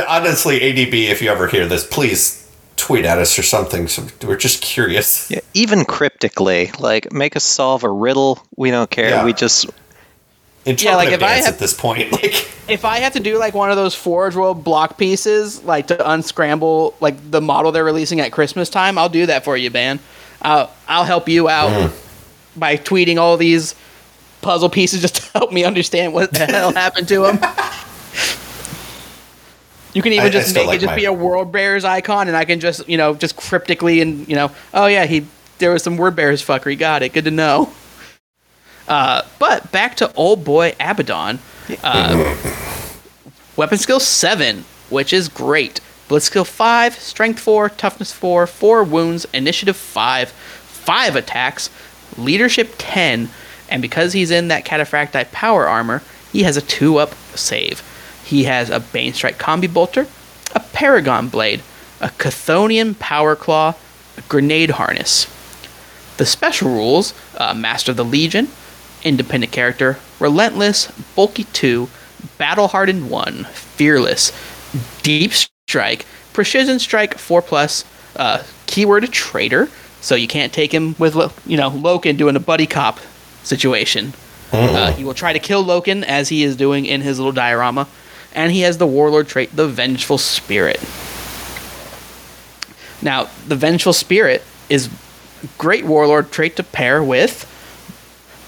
[0.08, 3.90] Honestly, ADB, if you ever hear this, please tweet at us or something.
[3.90, 5.30] So we're just curious.
[5.30, 8.42] Yeah, even cryptically, like make us solve a riddle.
[8.56, 9.10] We don't care.
[9.10, 9.26] Yeah.
[9.26, 9.70] We just
[10.64, 13.54] Interpretive like, if I have- at this point, like if I had to do like
[13.54, 18.20] one of those Forge World block pieces, like to unscramble like the model they're releasing
[18.20, 20.00] at Christmas time, I'll do that for you, Ben.
[20.42, 22.60] I'll I'll help you out mm.
[22.60, 23.76] by tweeting all these
[24.42, 27.40] puzzle pieces just to help me understand what the hell happened to them.
[29.94, 31.52] You can even I- I just still make like it just my- be a Word
[31.52, 35.06] Bearers icon, and I can just you know just cryptically and you know oh yeah
[35.06, 35.26] he
[35.58, 36.78] there was some Word Bearers fuckery.
[36.78, 37.14] Got it.
[37.14, 37.72] Good to know.
[38.88, 41.40] Uh, but back to old boy Abaddon.
[41.84, 42.36] Uh,
[43.56, 45.82] Weapon skill 7, which is great.
[46.08, 51.70] Blitz skill 5, strength 4, toughness 4, 4 wounds, initiative 5, 5 attacks,
[52.18, 53.30] leadership 10,
[53.70, 56.02] and because he's in that cataphractii power armor,
[56.32, 57.82] he has a 2 up save.
[58.26, 60.08] He has a Bane Strike Combi Bolter,
[60.54, 61.62] a Paragon Blade,
[62.00, 63.76] a Chthonian Power Claw,
[64.18, 65.28] a Grenade Harness.
[66.18, 68.48] The special rules uh, Master of the Legion,
[69.04, 71.90] Independent Character, Relentless, Bulky 2,
[72.38, 74.32] Battle Hardened 1, Fearless,
[75.02, 75.32] Deep
[75.68, 77.86] Strike, Precision Strike 4 plus,
[78.16, 79.70] uh, keyword Traitor,
[80.02, 83.00] so you can't take him with, you know, Loken doing a buddy cop
[83.44, 84.14] situation.
[84.52, 87.88] Uh, he will try to kill Loken as he is doing in his little diorama,
[88.34, 90.80] and he has the Warlord trait, the Vengeful Spirit.
[93.02, 94.90] Now, the Vengeful Spirit is
[95.58, 97.48] great warlord trait to pair with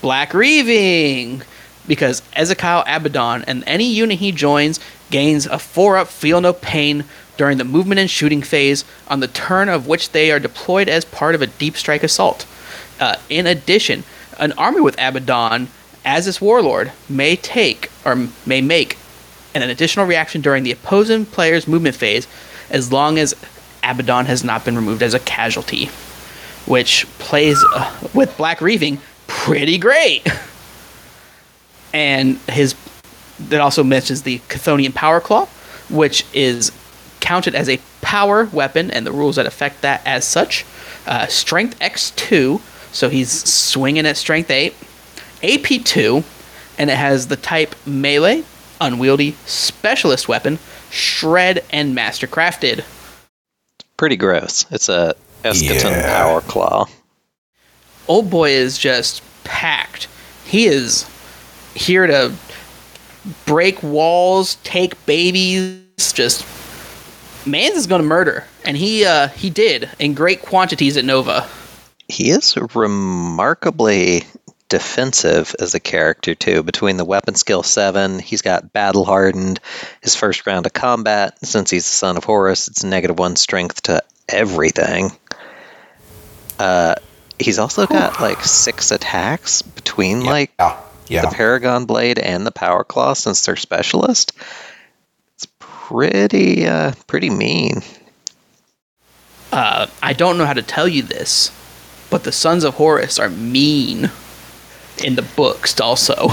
[0.04, 1.44] Black Reaving.
[1.88, 7.06] Because Ezekyle Abaddon and any unit he joins gains a 4 up Feel No Pain
[7.38, 11.06] during the movement and shooting phase on the turn of which they are deployed as
[11.06, 12.46] part of a deep strike assault.
[13.00, 14.04] Uh, in addition,
[14.38, 15.70] an army with Abaddon
[16.04, 18.98] as its warlord may take or may make
[19.56, 22.28] an additional reaction during the opposing player's movement phase
[22.70, 23.34] as long as
[23.82, 25.86] Abaddon has not been removed as a casualty,
[26.66, 29.00] which plays uh, with Black Reaving
[29.42, 30.28] pretty great.
[31.94, 32.76] And his
[33.40, 35.46] that also mentions the Chthonian Power Claw,
[35.90, 36.72] which is
[37.20, 40.66] counted as a power weapon, and the rules that affect that as such.
[41.06, 42.62] Uh, strength X2,
[42.94, 44.74] so he's swinging at strength 8.
[45.42, 46.24] AP2,
[46.78, 48.44] and it has the type melee,
[48.80, 50.58] unwieldy, specialist weapon,
[50.90, 52.84] shred, and mastercrafted.
[53.98, 54.66] pretty gross.
[54.72, 56.18] It's a eschaton Yeah.
[56.18, 56.88] power claw.
[58.08, 60.08] Old boy is just packed.
[60.46, 61.10] He is
[61.74, 62.34] here to
[63.46, 65.82] break walls, take babies,
[66.14, 66.46] just
[67.46, 71.48] Mans is going to murder, and he uh, he did in great quantities at Nova.
[72.08, 74.24] He is remarkably
[74.70, 76.64] defensive as a character too.
[76.64, 79.60] Between the weapon skill seven, he's got battle hardened.
[80.02, 83.84] His first round of combat, since he's the son of Horus, it's negative one strength
[83.84, 85.12] to everything.
[86.58, 86.96] Uh,
[87.40, 91.22] he's also got like six attacks between like yeah, yeah.
[91.22, 94.34] the Paragon Blade and the Power Claw since they're specialist.
[95.36, 97.82] It's pretty uh, pretty mean.
[99.52, 101.52] Uh, I don't know how to tell you this,
[102.10, 104.10] but the Sons of Horus are mean
[105.04, 105.80] in the books.
[105.80, 106.30] Also,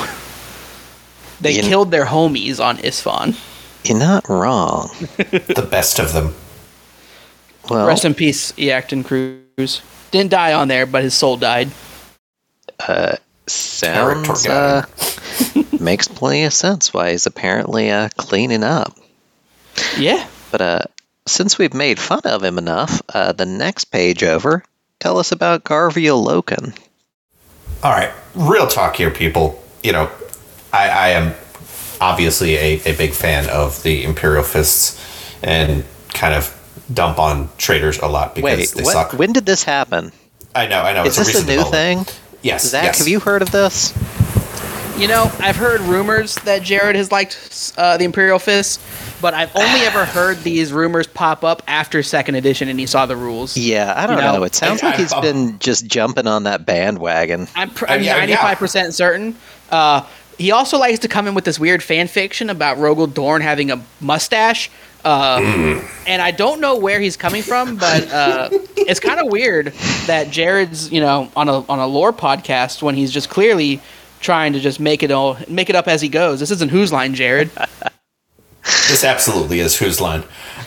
[1.41, 3.39] they You- killed their homies on Isstvan.
[3.85, 4.91] You're not wrong.
[5.17, 6.35] the best of them.
[7.71, 9.81] Well, Rest in peace, Iacton Qruze.
[10.11, 11.71] Didn't die on there, but his soul died.
[12.79, 14.87] Uh, sounds uh,
[15.81, 18.97] makes plenty of sense why he's apparently uh, cleaning up.
[19.99, 20.27] Yeah.
[20.51, 20.81] But uh,
[21.27, 24.65] since we've made fun of him enough, uh, the next page over,
[24.99, 26.77] tell us about Garviel Loken.
[27.83, 29.63] All right, real talk here, people.
[29.83, 30.11] You know,
[30.73, 31.35] I, I am
[32.01, 34.99] obviously a, a big fan of the Imperial Fists
[35.43, 36.57] and kind of
[36.93, 39.13] dump on traitors a lot because Wait, they what, suck.
[39.13, 40.13] when did this happen?
[40.55, 41.03] I know, I know.
[41.05, 42.09] Is it's this a recent new development.
[42.09, 42.17] thing?
[42.43, 42.69] Yes.
[42.69, 42.99] Zach, yes.
[42.99, 43.93] have you heard of this?
[44.99, 48.81] You know, I've heard rumors that Jared has liked uh, the Imperial Fist,
[49.23, 53.07] but I've only ever heard these rumors pop up after second edition and he saw
[53.07, 53.57] the rules.
[53.57, 54.43] Yeah, I don't You know, know.
[54.45, 57.49] It sounds I- like he's I- been just jumping on that bandwagon.
[57.55, 58.37] I'm, pr- I'm yeah, yeah.
[58.37, 59.37] 95% certain.
[59.71, 63.41] Uh, he also likes to come in with this weird fan fiction about Rogal Dorn
[63.43, 64.71] having a mustache.
[65.05, 69.73] Uh, And I don't know where he's coming from, but uh, it's kind of weird
[70.07, 73.81] that Jared's, you know, on a on a lore podcast when he's just clearly
[74.21, 76.41] trying to just make it all make it up as he goes.
[76.41, 77.51] This isn't whose line, Jared.
[78.89, 80.25] This absolutely is whose line.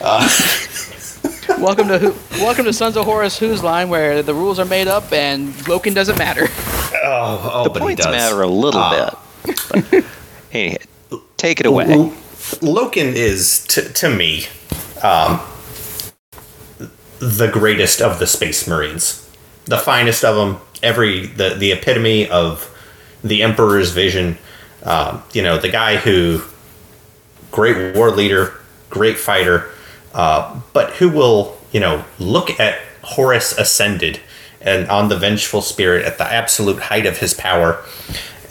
[1.58, 4.88] welcome to who, welcome to Sons of Horus Whose line, where the rules are made
[4.88, 6.46] up and Loken doesn't matter.
[7.04, 8.12] Oh, oh the but he points does.
[8.12, 9.20] matter a little Ah.
[9.44, 9.54] bit.
[9.90, 10.04] But,
[10.50, 10.78] hey,
[11.36, 11.92] take it away.
[11.92, 12.12] L-
[12.60, 14.46] Loken is to to me
[15.02, 15.40] um,
[17.18, 19.28] the greatest of the space marines,
[19.64, 20.60] the finest of them.
[20.82, 22.70] Every the the epitome of
[23.22, 24.36] the emperor's vision.
[24.82, 26.42] Um, you know, the guy who
[27.50, 28.52] great war leader,
[28.90, 29.70] great fighter,
[30.12, 34.20] uh, but who will you know look at Horus ascended
[34.60, 37.82] and on the vengeful spirit at the absolute height of his power,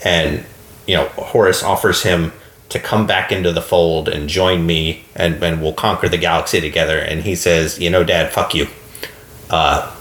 [0.04, 0.44] and
[0.86, 2.32] you know Horus offers him
[2.74, 6.60] to come back into the fold and join me, and and we'll conquer the galaxy
[6.60, 6.98] together.
[6.98, 8.66] And he says, you know, Dad, fuck you.
[9.48, 9.94] Uh,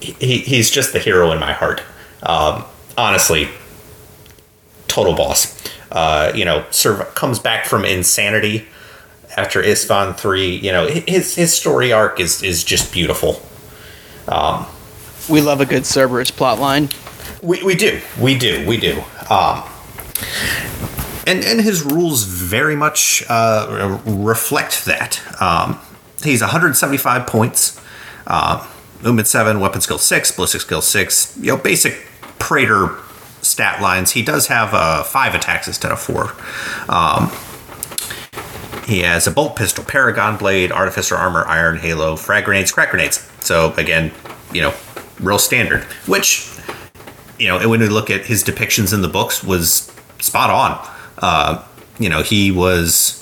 [0.00, 1.82] he, he's just the hero in my heart.
[2.22, 2.64] Um,
[2.96, 3.48] honestly,
[4.88, 5.62] total boss.
[5.92, 8.66] Uh, you know, serv- comes back from insanity
[9.36, 10.56] after Isstvan three.
[10.56, 13.42] You know, his his story arc is is just beautiful.
[14.26, 14.64] Um,
[15.28, 16.90] we love a good Cerberus plotline.
[17.42, 18.00] We, we do.
[18.18, 18.66] We do.
[18.66, 19.02] We do.
[19.28, 19.62] Um,
[21.26, 25.20] and, and his rules very much uh, reflect that.
[25.40, 25.80] Um,
[26.22, 27.80] he's 175 points.
[28.26, 28.66] Uh,
[29.02, 31.38] movement 7, weapon skill 6, ballistic skill 6.
[31.38, 32.06] You know, basic
[32.38, 32.96] Praetor
[33.42, 34.12] stat lines.
[34.12, 36.32] He does have uh, 5 attacks instead of 4.
[36.88, 37.30] Um,
[38.86, 43.30] he has a bolt pistol, paragon blade, artificer armor, iron halo, frag grenades, crack grenades.
[43.40, 44.12] So again,
[44.52, 44.74] you know,
[45.20, 45.84] real standard.
[46.06, 46.50] Which,
[47.38, 50.93] you know, when we look at his depictions in the books, was spot on.
[51.18, 51.62] Uh,
[51.98, 53.20] you know, he was.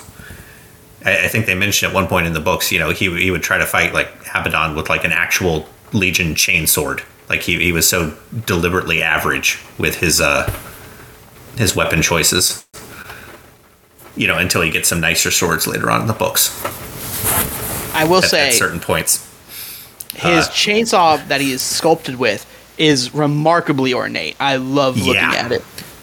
[1.05, 3.30] I, I think they mentioned at one point in the books, you know, he he
[3.30, 7.03] would try to fight like Abaddon with like an actual Legion chainsword.
[7.28, 8.14] Like he, he was so
[8.47, 10.51] deliberately average with his uh
[11.57, 12.66] his weapon choices
[14.14, 16.51] you know, until he gets some nicer swords later on in the books
[17.95, 19.26] I will at, say at certain points.
[20.14, 22.47] his uh, chainsaw that he is sculpted with
[22.78, 24.36] is remarkably ornate.
[24.40, 25.32] I love looking Yeah.
[25.32, 25.62] at it.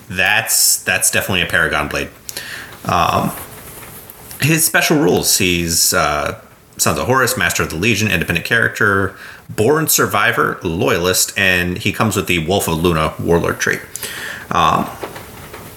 [0.10, 2.10] That's that's definitely a Paragon blade.
[2.86, 3.32] Um,
[4.42, 6.42] his special rules: he's uh,
[6.78, 9.16] Sons of Horus, Master of the Legion, independent character,
[9.50, 13.82] born survivor, loyalist, and he comes with the Wolf of Luna warlord trait,
[14.52, 14.86] um,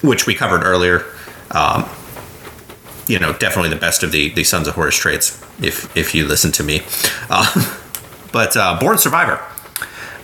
[0.02, 1.04] which we covered earlier.
[1.50, 1.88] Um,
[3.06, 5.42] you know, definitely the best of the the Sons of Horus traits.
[5.60, 6.82] If if you listen to me,
[7.28, 7.76] uh,
[8.32, 9.42] but uh, born survivor.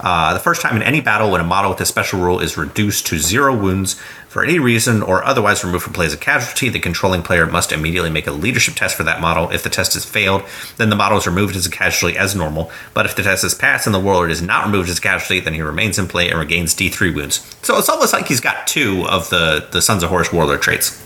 [0.00, 2.56] Uh, the first time in any battle when a model with a special rule is
[2.56, 3.94] reduced to zero wounds
[4.28, 7.72] for any reason or otherwise removed from play as a casualty, the controlling player must
[7.72, 9.50] immediately make a leadership test for that model.
[9.50, 10.42] If the test is failed,
[10.76, 12.70] then the model is removed as a casualty as normal.
[12.94, 15.40] But if the test is passed and the warlord is not removed as a casualty,
[15.40, 17.56] then he remains in play and regains D3 wounds.
[17.62, 21.04] So it's almost like he's got two of the, the Sons of Horus warlord traits.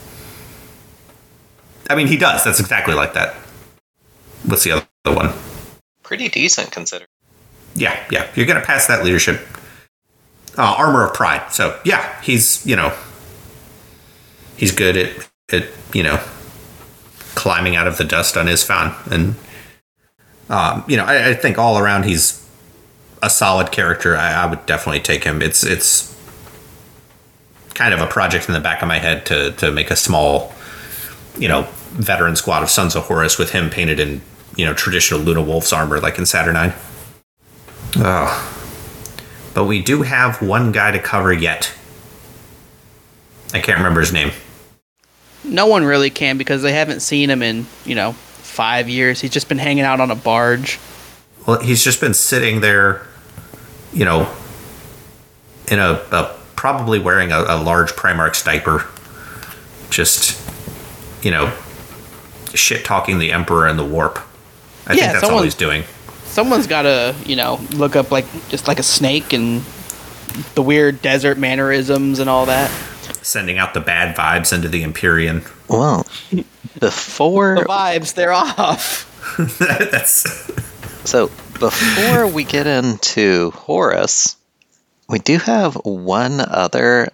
[1.89, 2.45] I mean, he does.
[2.45, 3.35] That's exactly like that.
[4.45, 5.33] What's the other one?
[6.03, 7.07] Pretty decent considering.
[7.75, 8.31] Yeah, yeah.
[8.35, 9.47] You're going to pass that leadership.
[10.59, 11.51] Uh, armor of pride.
[11.51, 12.95] So, yeah, he's, you know,
[14.57, 16.21] he's good at, at, you know,
[17.35, 18.95] climbing out of the dust on Isstvan.
[19.11, 19.35] And,
[20.51, 22.47] um, you know, I, I think all around he's
[23.23, 24.15] a solid character.
[24.15, 25.41] I, I would definitely take him.
[25.41, 26.15] It's, it's
[27.73, 30.53] kind of a project in the back of my head to, to make a small,
[31.39, 31.63] you know,
[31.93, 34.21] veteran squad of Sons of Horus with him painted in,
[34.57, 36.75] you know, traditional Luna Wolf's armor like in Saturnine.
[37.97, 38.49] Oh.
[39.55, 41.73] But we do have one guy to cover yet.
[43.53, 44.33] I can't remember his name.
[45.45, 49.21] No one really can because they haven't seen him in, you know, five years.
[49.21, 50.79] He's just been hanging out on a barge.
[51.47, 53.07] Well, he's just been sitting there,
[53.93, 54.33] you know,
[55.69, 58.87] in a, a probably wearing a, a large Primarch diaper,
[59.91, 60.41] just,
[61.25, 61.53] you know,
[62.55, 64.19] shit talking the Emperor and the Warp.
[64.87, 65.85] I Yeah, think that's all he's doing.
[66.33, 69.63] Someone's got to, you know, look up like just like a snake and
[70.55, 72.71] the weird desert mannerisms and all that.
[73.21, 75.43] Sending out the bad vibes into the Empyrean.
[75.69, 76.07] Well,
[76.81, 79.09] before The vibes, they're off.
[79.59, 80.51] that's
[81.05, 81.27] So
[81.61, 84.37] before we get into Horus,
[85.11, 87.11] we do have one other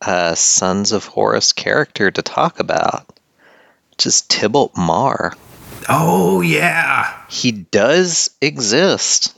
[0.00, 3.06] uh, Sons of Horus character to talk about,
[3.90, 5.34] which is Tybalt Marr.
[5.88, 7.12] Oh yeah.
[7.28, 9.34] He does exist.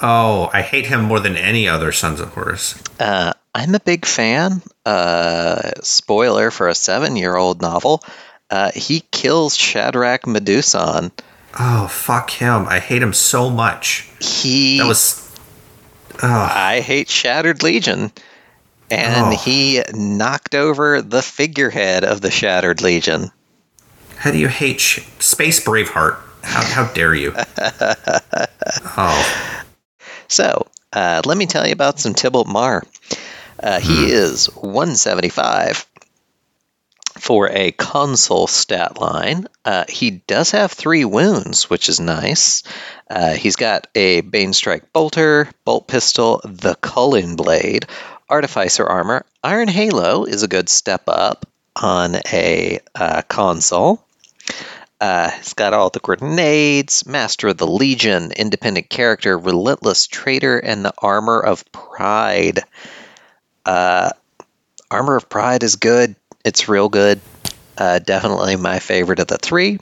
[0.00, 2.80] Oh, I hate him more than any other Sons of Horus.
[3.00, 4.62] Uh, I'm a big fan.
[4.86, 8.02] Uh, spoiler for a seven year old novel.
[8.50, 11.10] Uh, he kills Shadrak Meduson.
[11.58, 12.66] Oh fuck him!
[12.68, 14.08] I hate him so much.
[14.20, 15.24] He That was.
[16.22, 18.12] Oh, I hate Shattered Legion.
[18.90, 19.36] And Oh.
[19.36, 23.30] he knocked over the figurehead of the Shattered Legion.
[24.18, 26.18] How do you hate sh- Space Braveheart?
[26.42, 27.34] How, how dare you?
[28.96, 29.54] oh,
[30.28, 32.84] So, uh, let me tell you about some Tybalt Marr.
[33.62, 35.86] Uh, he is 175
[37.18, 39.46] for a consul stat line.
[39.64, 42.62] Uh, he does have three wounds, which is nice.
[43.10, 47.86] Uh, he's got a Bane Strike Bolter, Bolt Pistol, the Cullen Blade,
[48.28, 49.24] Artificer Armor.
[49.42, 54.04] Iron Halo is a good step up on a uh, consul.
[55.00, 60.84] Uh, it's got all the grenades, Master of the Legion, independent character, relentless traitor, and
[60.84, 62.60] the Armor of Pride.
[63.64, 64.10] Uh,
[64.90, 66.16] Armor of Pride is good.
[66.44, 67.20] It's real good.
[67.76, 69.78] Uh, definitely my favorite of the three.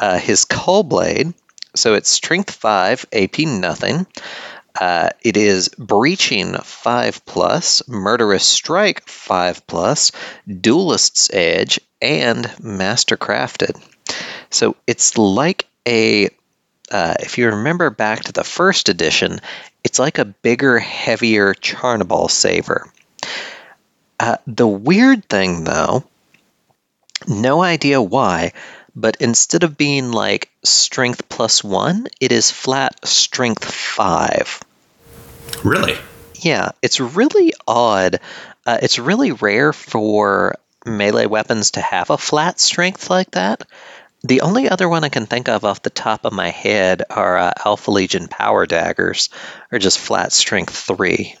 [0.00, 1.34] Uh, his Cull Blade,
[1.74, 4.06] so it's Strength 5, AP nothing.
[4.80, 10.12] Uh, it is Breaching 5 plus, Murderous Strike 5 plus,
[10.48, 13.82] Duelist's Edge, and Mastercrafted.
[14.50, 16.28] So it's like a,
[16.90, 19.40] uh, if you remember back to the first edition,
[19.84, 22.90] it's like a bigger, heavier Charnabal sabre.
[24.20, 26.04] Uh, the weird thing, though,
[27.26, 28.52] no idea why,
[28.96, 34.60] but instead of being like strength plus one, it is flat strength five.
[35.62, 35.96] really?
[36.34, 38.20] Yeah, it's really odd.
[38.66, 43.62] Uh, it's really rare for melee weapons to have a flat strength like that.
[44.28, 47.38] The only other one I can think of off the top of my head are
[47.38, 49.30] uh, Alpha Legion power daggers,
[49.72, 51.34] or just flat strength three.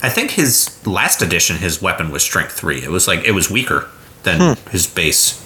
[0.00, 2.80] I think his last edition, his weapon was Strength Three.
[2.80, 3.88] It was like it was weaker
[4.22, 5.44] than his base.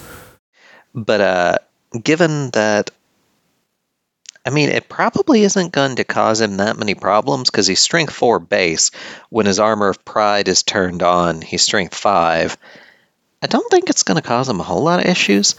[0.95, 1.59] But uh,
[2.03, 2.91] given that,
[4.45, 8.13] I mean, it probably isn't going to cause him that many problems because he's strength
[8.13, 8.91] four base.
[9.31, 12.59] When his armor of pride is turned on, he's strength five.
[13.43, 15.55] I don't think it's going to cause him a whole lot of issues.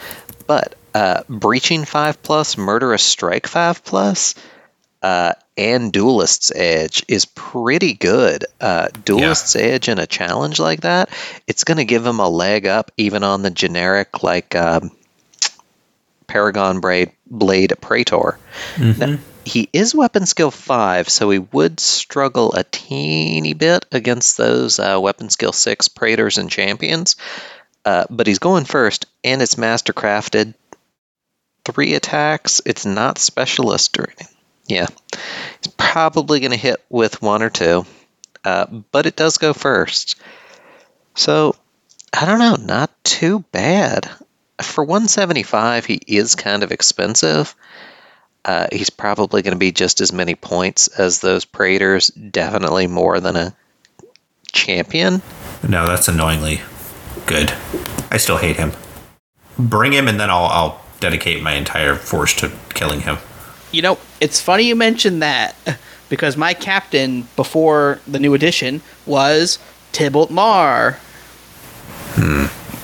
[0.48, 4.36] But uh, breaching five plus, murderous strike five plus,
[5.02, 8.46] uh, and duelist's edge is pretty good.
[8.60, 11.10] Uh, duelist's edge in a challenge like that,
[11.48, 14.92] it's going to give him a leg up even on the generic like um,
[16.28, 18.38] Paragon Blade Blade Praetor.
[18.78, 24.80] Now, he is weapon skill five, so he would struggle a teeny bit against those
[24.80, 27.16] uh, weapon skill six Praetors and champions.
[27.86, 30.56] Uh, but he's going first, and it's mastercrafted.
[31.64, 32.60] Three attacks.
[32.66, 34.36] It's not specialist or anything.
[34.68, 34.88] Yeah,
[35.62, 37.86] he's probably going to hit with one or two,
[38.44, 40.16] uh, but it does go first.
[41.14, 41.56] So
[42.12, 44.10] I don't know, not too bad.
[44.62, 47.56] For 175, he is kind of expensive.
[48.44, 53.20] Uh, he's probably going to be just as many points as those Praetors, definitely more
[53.20, 53.56] than a
[54.52, 55.22] champion.
[55.68, 56.62] No, that's annoyingly
[57.26, 57.54] good.
[58.12, 58.72] I still hate him.
[59.58, 63.18] Bring him, and then I'll I'll dedicate my entire force to killing him.
[63.72, 65.56] You know, it's funny you mentioned that
[66.10, 69.60] because my captain before the new edition was
[69.92, 71.00] Tybalt Marr.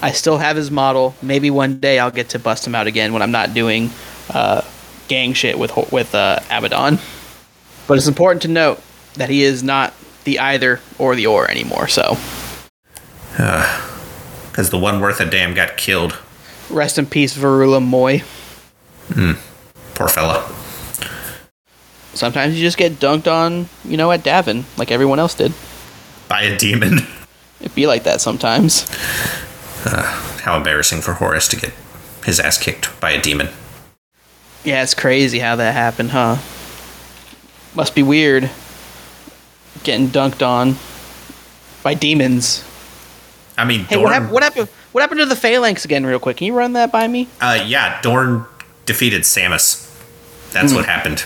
[0.01, 1.15] I still have his model.
[1.21, 3.91] Maybe one day I'll get to bust him out again when I'm not doing
[4.29, 4.61] uh,
[5.07, 6.99] gang shit with with uh, Abaddon.
[7.87, 8.81] But it's important to note
[9.15, 11.87] that he is not the either or the or anymore.
[11.87, 12.17] So
[14.52, 16.18] Because the one worth a damn got killed.
[16.70, 18.20] rest in peace, Verulam Moy.
[19.14, 19.34] Hmm.
[19.95, 20.49] Poor fella.
[22.14, 25.54] Sometimes you just get dunked on, you know, at Davin like everyone else did.
[26.28, 26.99] By a demon.
[27.62, 28.86] It'd be like that sometimes.
[29.86, 30.04] Uh,
[30.43, 31.74] how embarrassing for Horus to get
[32.26, 33.49] his ass kicked by a demon.
[34.64, 36.38] Yeah, it's crazy how that happened, huh?
[37.74, 38.49] Must be weird
[39.84, 40.76] getting dunked on
[41.84, 42.64] by demons.
[43.62, 44.03] I mean, Hey, Dorn.
[44.05, 44.68] what, hap- what happened?
[44.91, 46.38] What happened to the Phalanx again, real quick?
[46.38, 47.28] Can you run that by me?
[47.39, 48.45] uh, yeah, Dorn
[48.86, 49.88] defeated Samus.
[50.51, 50.78] That's Hmm.
[50.78, 51.24] what happened.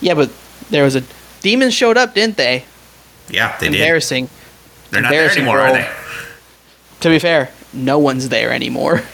[0.00, 0.30] Yeah, but
[0.70, 1.02] there was a
[1.40, 2.64] demons showed up, didn't they?
[3.30, 3.80] Yeah, they did.
[3.80, 4.28] Embarrassing.
[4.90, 5.88] They're not there embarrassing anymore, are they?
[7.00, 9.02] To be fair, no one's there anymore.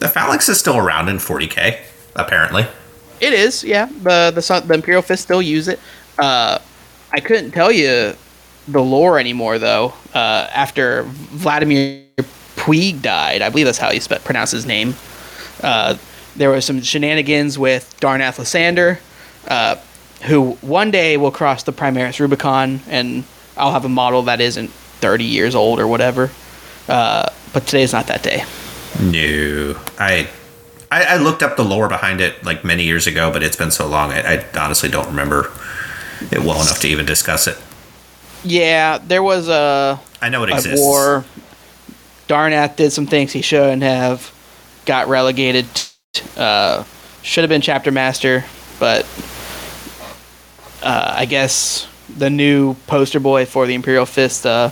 [0.00, 1.78] The Phalanx is still around in 40k,
[2.16, 2.66] apparently.
[3.20, 3.86] It is, yeah.
[3.86, 5.78] The the the Imperial Fist still use it.
[6.18, 6.58] Uh,
[7.12, 8.16] I couldn't tell you
[8.68, 9.92] the lore anymore, though.
[10.14, 12.04] Uh, after Vladimir
[12.56, 14.94] Puig died, I believe that's how you spe- pronounce his name.
[15.62, 15.96] Uh,
[16.36, 18.98] there was some shenanigans with Darnath Lysander,
[19.48, 19.76] uh,
[20.22, 23.24] who one day will cross the Primaris Rubicon, and
[23.56, 26.30] I'll have a model that isn't 30 years old or whatever.
[26.88, 28.44] Uh, but today's not that day.
[29.00, 30.28] No, I,
[30.90, 33.70] I I looked up the lore behind it like many years ago, but it's been
[33.70, 35.50] so long, I, I honestly don't remember
[36.30, 37.58] it well enough to even discuss it.
[38.44, 40.80] Yeah, there was a, I know it a exists.
[40.80, 41.24] war.
[42.28, 44.32] Darnath did some things he shouldn't have.
[44.86, 45.66] Got relegated.
[46.36, 46.84] Uh,
[47.22, 48.44] should have been chapter master,
[48.80, 49.06] but
[50.82, 51.86] uh, I guess
[52.16, 54.44] the new poster boy for the Imperial Fist.
[54.44, 54.70] Uh,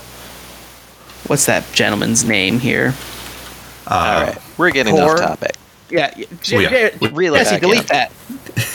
[1.27, 2.95] what's that gentleman's name here?
[3.87, 5.13] All right, we're getting Tor?
[5.23, 5.57] off topic.
[5.91, 6.13] Yeah,
[6.43, 6.69] J- Oh, yeah.
[6.91, 7.87] J- Reel it Jesse, delete in.
[7.87, 8.13] that.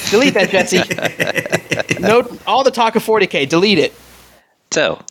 [0.09, 1.99] delete that, Jesse.
[1.99, 3.47] Note all the talk of 40k.
[3.47, 3.93] Delete it.
[4.71, 5.01] So,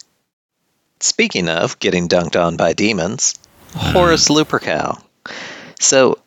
[1.00, 3.34] speaking of getting dunked on by demons,
[3.74, 5.02] Horus Lupercal.
[5.80, 6.18] So,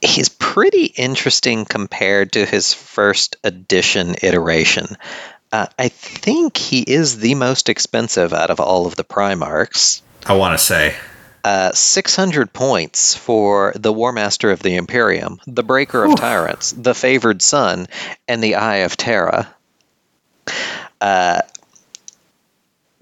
[0.00, 4.96] he's pretty interesting compared to his first edition iteration.
[5.50, 10.02] Uh, I think he is the most expensive out of all of the Primarchs.
[10.26, 10.94] I want to say
[11.44, 16.94] Uh, 600 points for the War Master of the Imperium, the Breaker of Tyrants, the
[16.94, 17.88] Favored Son,
[18.28, 19.52] and the Eye of Terra.
[21.00, 21.40] Uh,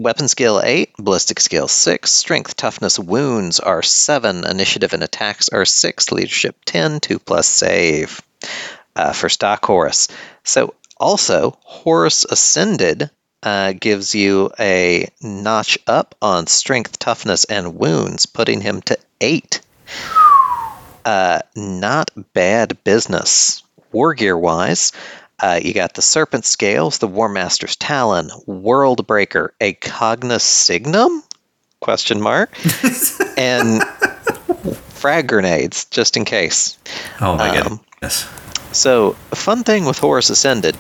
[0.01, 5.67] weapon skill 8, ballistic skill 6, strength, toughness, wounds are 7, initiative and attacks are
[5.67, 8.23] 6, leadership 10, 2 plus save
[8.97, 10.09] uh, for stock Horus.
[10.43, 13.11] So, also, Horus Ascended
[13.43, 19.61] uh, gives you a notch up on strength, toughness, and wounds, putting him to 8.
[21.05, 23.63] Uh, not bad business.
[23.93, 24.93] War gear wise,
[25.43, 31.23] uh, you got the Serpent Scales, the War Master's Talon, World Breaker, a Cognis Signum?
[31.81, 32.53] Question mark.
[33.39, 33.83] and
[34.91, 36.77] frag grenades, just in case.
[37.21, 38.27] Oh my Um, goodness.
[38.73, 40.77] So, fun thing with Horus Ascended,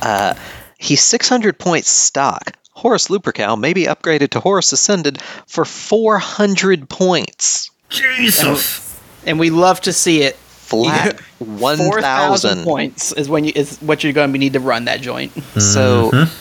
[0.00, 0.34] uh,
[0.78, 2.52] he's 600 points stock.
[2.70, 7.70] Horus Lupercal may be upgraded to Horus Ascended for 400 points.
[7.88, 9.00] Jesus.
[9.24, 10.36] And we love to see it.
[10.72, 12.64] Flat Four thousand 1,000.
[12.64, 15.32] points is when you is what you're going to need to run that joint.
[15.60, 16.32] So Mm-hmm.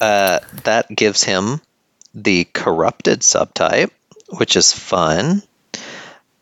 [0.00, 1.60] uh, that gives him
[2.14, 3.90] the corrupted subtype,
[4.30, 5.42] which is fun.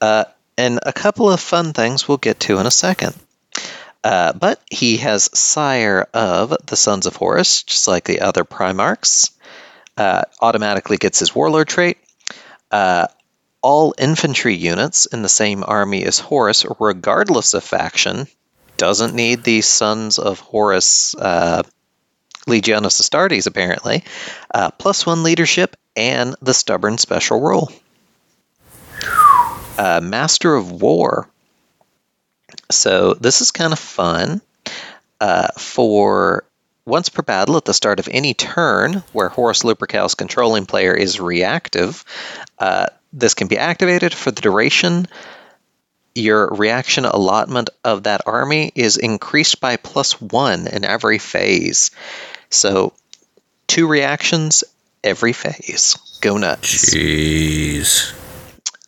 [0.01, 0.25] Uh,
[0.59, 3.15] and a couple of fun things we'll get to in a second.
[4.05, 9.33] Uh, but he has Sire of the Sons of Horus, just like the other Primarchs.
[9.97, 11.97] Uh, automatically gets his Warlord trait.
[12.71, 13.07] Uh,
[13.67, 18.29] all infantry units in the same army as Horus, regardless of faction,
[18.77, 21.65] doesn't need the Sons of Horus uh,
[22.47, 24.05] Legiones Astartes, apparently,
[24.55, 27.73] uh, plus one leadership and the stubborn special rule.
[29.77, 31.29] Uh, Master of War.
[32.71, 34.43] So this is kind of fun.
[35.21, 36.45] Uh, for
[36.85, 41.19] once per battle at the start of any turn where Horus Lupercal's controlling player is
[41.19, 42.05] reactive,
[42.61, 42.87] uh,
[43.17, 45.09] this can be activated for the duration.
[46.15, 51.91] Your reaction allotment of that army is increased by plus one in every phase.
[52.51, 52.93] So,
[53.67, 54.65] two reactions
[55.03, 55.97] every phase.
[56.21, 56.95] Go nuts.
[56.95, 58.15] Jeez.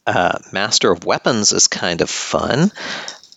[0.07, 2.71] Uh, Master of Weapons is kind of fun.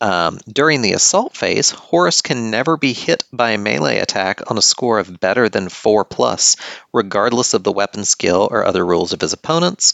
[0.02, 4.58] Um, during the assault phase, Horus can never be hit by a melee attack on
[4.58, 6.56] a score of better than 4 plus,
[6.92, 9.94] regardless of the weapon skill or other rules of his opponents.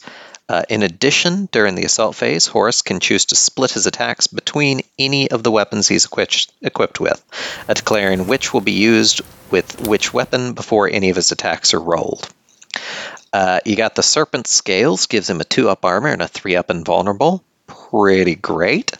[0.49, 4.81] Uh, in addition, during the assault phase, Horus can choose to split his attacks between
[4.97, 7.21] any of the weapons he's equipped, equipped with,
[7.67, 9.21] uh, declaring which will be used
[9.51, 12.29] with which weapon before any of his attacks are rolled.
[13.33, 16.55] Uh, you got the Serpent Scales, gives him a 2 up armor and a 3
[16.55, 17.43] up invulnerable.
[17.67, 18.93] Pretty great.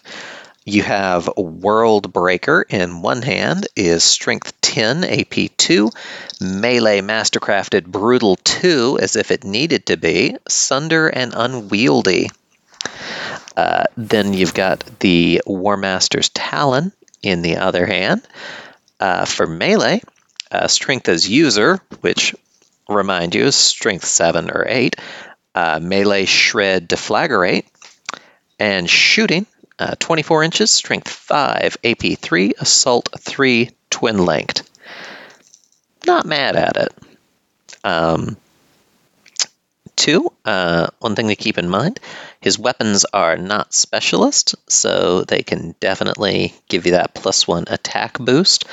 [0.69, 5.89] You have World Breaker in one hand, is Strength 10, AP 2,
[6.41, 12.31] Melee Mastercrafted Brutal 2, as if it needed to be, Sunder and Unwieldy.
[13.55, 16.91] Uh, then you've got the War Master's Talon
[17.23, 18.27] in the other hand.
[18.99, 20.01] Uh, for Melee,
[20.51, 22.35] uh, Strength as User, which
[22.89, 24.97] remind you is Strength 7 or 8,
[25.55, 27.63] uh, Melee Shred Deflagrate,
[28.59, 29.45] and Shooting,
[29.79, 34.69] uh, 24 inches, strength 5, AP 3, assault 3, twin linked.
[36.05, 36.93] Not mad at it.
[37.83, 38.37] Um,
[39.95, 41.99] two, uh, one thing to keep in mind
[42.39, 48.17] his weapons are not specialist, so they can definitely give you that plus one attack
[48.19, 48.65] boost.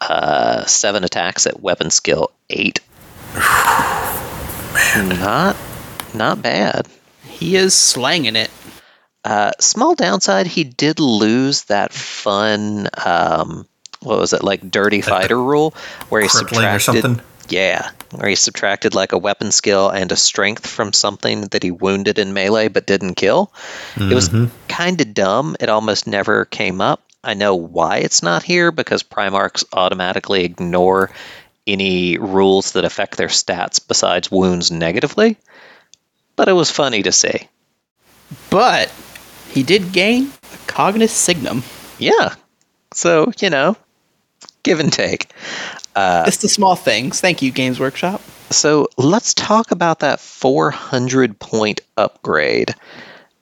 [0.00, 2.80] Uh, seven attacks at weapon skill 8.
[4.96, 5.56] Not,
[6.14, 6.88] not bad.
[7.22, 8.50] He is slanging it.
[9.24, 12.88] Uh, small downside, he did lose that fun.
[13.04, 13.66] Um,
[14.00, 14.70] what was it like?
[14.70, 15.74] Dirty fighter rule
[16.08, 17.02] where he crippling or subtracted.
[17.02, 17.26] something?
[17.50, 21.70] Yeah, where he subtracted like a weapon skill and a strength from something that he
[21.70, 23.52] wounded in melee but didn't kill.
[23.96, 24.30] It was
[24.68, 25.56] kind of dumb.
[25.58, 27.02] It almost never came up.
[27.22, 31.10] I know why it's not here because Primarchs automatically ignore
[31.66, 35.36] any rules that affect their stats besides wounds negatively.
[36.36, 37.48] But it was funny to see.
[38.48, 38.90] But
[39.52, 41.62] he did gain a Cognis Signum.
[41.98, 42.34] Yeah.
[42.94, 43.76] So, you know,
[44.62, 45.30] give and take.
[45.94, 47.20] Uh, it's the small things.
[47.20, 48.20] Thank you, Games Workshop.
[48.50, 52.74] So let's talk about that 400 point upgrade.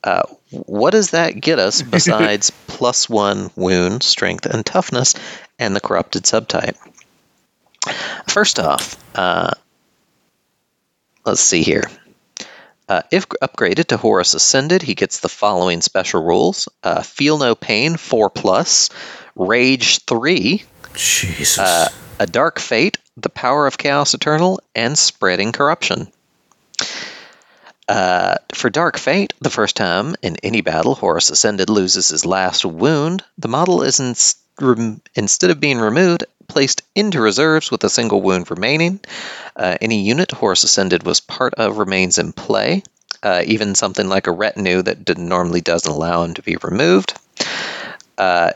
[0.03, 5.15] Uh, what does that get us besides plus one wound, strength, and toughness,
[5.57, 6.77] and the corrupted subtype?
[8.27, 9.51] First off, uh,
[11.25, 11.83] let's see here.
[12.89, 17.53] Uh, if upgraded to Horus Ascended, he gets the following special rules: uh, Feel No
[17.53, 18.89] Pain, four plus,
[19.35, 20.63] Rage three,
[20.95, 21.59] Jesus.
[21.59, 21.89] uh,
[22.19, 26.11] a dark fate, the power of chaos eternal, and spreading corruption.
[27.87, 32.63] Uh, for Dark Fate, the first time in any battle Horus Ascended loses his last
[32.63, 37.89] wound, the model is ins- rem- instead of being removed, placed into reserves with a
[37.89, 38.99] single wound remaining.
[39.55, 42.83] Uh, any unit Horus Ascended was part of remains in play.
[43.23, 47.13] Uh, even something like a retinue that normally doesn't allow him to be removed.
[48.17, 48.51] Uh,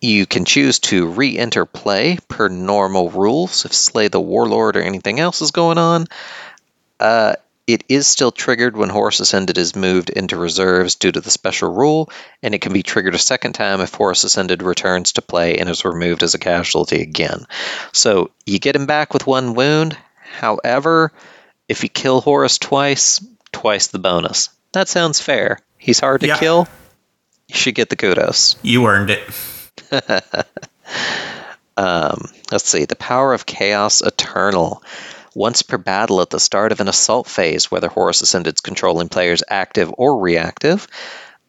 [0.00, 4.82] you can choose to re enter play per normal rules if Slay the Warlord or
[4.82, 6.06] anything else is going on.
[7.72, 11.72] It is still triggered when Horus Ascended is moved into reserves due to the special
[11.72, 12.10] rule,
[12.42, 15.70] and it can be triggered a second time if Horus Ascended returns to play and
[15.70, 17.46] is removed as a casualty again.
[17.92, 19.96] So you get him back with one wound.
[20.38, 21.12] However,
[21.66, 24.50] if you kill Horus twice, twice the bonus.
[24.72, 25.58] That sounds fair.
[25.78, 26.38] He's hard to Yeah.
[26.38, 26.68] kill.
[27.48, 28.56] You should get the kudos.
[28.60, 29.22] you earned it.
[31.74, 32.84] Um, let's see.
[32.84, 34.82] The power of chaos eternal.
[35.34, 39.42] Once per battle at the start of an assault phase, whether Horus Ascended's controlling players
[39.48, 40.86] active or reactive,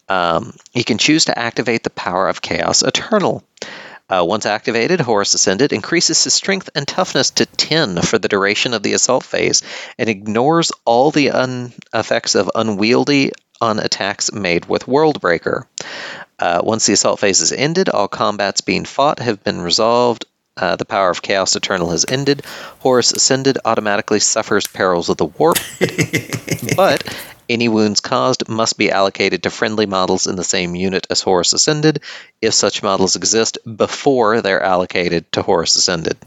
[0.10, 3.44] um, you can choose to activate the power of chaos eternal.
[4.10, 8.74] Uh, once activated, Horus Ascended increases his strength and toughness to 10 for the duration
[8.74, 9.64] of the assault phase
[9.98, 13.32] and ignores all the un- effects of unwieldy
[13.62, 15.64] on attacks made with Worldbreaker.
[16.38, 20.26] Uh, once the assault phase is ended, all combats being fought have been resolved.
[20.56, 22.44] Uh, the power of Chaos Eternal has ended.
[22.80, 25.58] Horus Ascended automatically suffers perils of the warp,
[26.76, 27.04] but
[27.50, 31.54] any wounds caused must be allocated to friendly models in the same unit as Horus
[31.54, 32.02] Ascended
[32.42, 36.18] if such models exist before they're allocated to Horus Ascended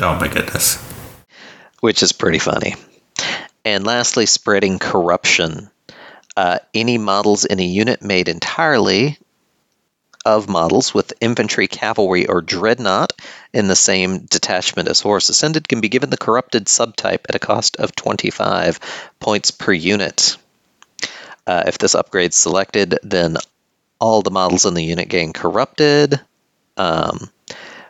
[0.00, 0.76] Oh my goodness.
[1.80, 2.74] which is pretty funny.
[3.66, 5.70] And lastly, spreading corruption.
[6.36, 9.18] Uh, any models in a unit made entirely
[10.24, 13.12] of models with infantry, cavalry, or dreadnought
[13.52, 17.38] in the same detachment as Horus Ascended can be given the corrupted subtype at a
[17.38, 18.80] cost of 25
[19.20, 20.36] points per unit.
[21.46, 23.36] Uh, if this upgrade's selected, then
[24.00, 26.20] all the models in the unit gain corrupted.
[26.76, 27.30] Um,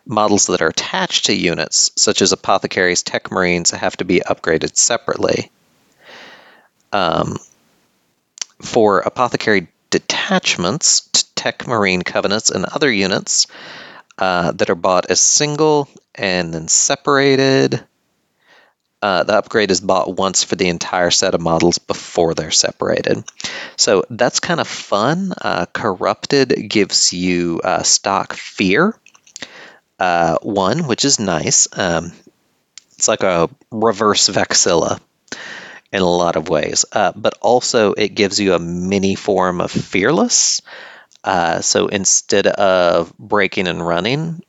[0.07, 4.77] models that are attached to units, such as apothecaries, tech marines, have to be upgraded
[4.77, 5.51] separately.
[6.93, 7.39] Um,
[8.61, 11.01] for apothecary detachments,
[11.45, 13.47] tech marine covenants, and other units
[14.17, 17.85] uh, that are bought as single and then separated,
[19.03, 23.23] uh, the upgrade is bought once for the entire set of models before they're separated.
[23.77, 25.35] So that's kind of fun.
[25.39, 28.99] Uh, Corrupted gives you uh, stock fear
[29.99, 31.69] uh, one, which is nice.
[31.77, 32.13] Um,
[32.97, 34.99] it's like a reverse Vexilla
[35.93, 39.71] in a lot of ways, uh, but also it gives you a mini form of
[39.71, 40.63] fearless.
[41.25, 44.43] Uh, so instead of breaking and running,